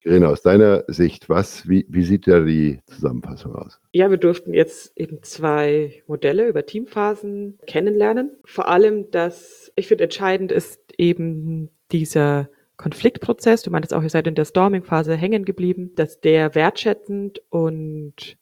[0.00, 3.78] Irene, aus deiner Sicht, was, wie, wie sieht da die Zusammenfassung aus?
[3.92, 8.30] Ja, wir durften jetzt eben zwei Modelle über Teamphasen kennenlernen.
[8.46, 12.48] Vor allem, dass ich finde, entscheidend ist eben dieser
[12.82, 18.36] Konfliktprozess, du meintest auch, ihr seid in der Storming-Phase hängen geblieben, dass der wertschätzend und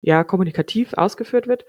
[0.00, 1.64] ja, kommunikativ ausgeführt wird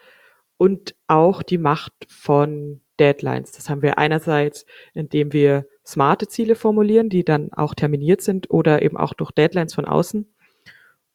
[0.58, 3.52] und auch die Macht von Deadlines.
[3.52, 4.66] Das haben wir einerseits,
[4.96, 9.76] indem wir smarte Ziele formulieren, die dann auch terminiert sind oder eben auch durch Deadlines
[9.76, 10.26] von außen.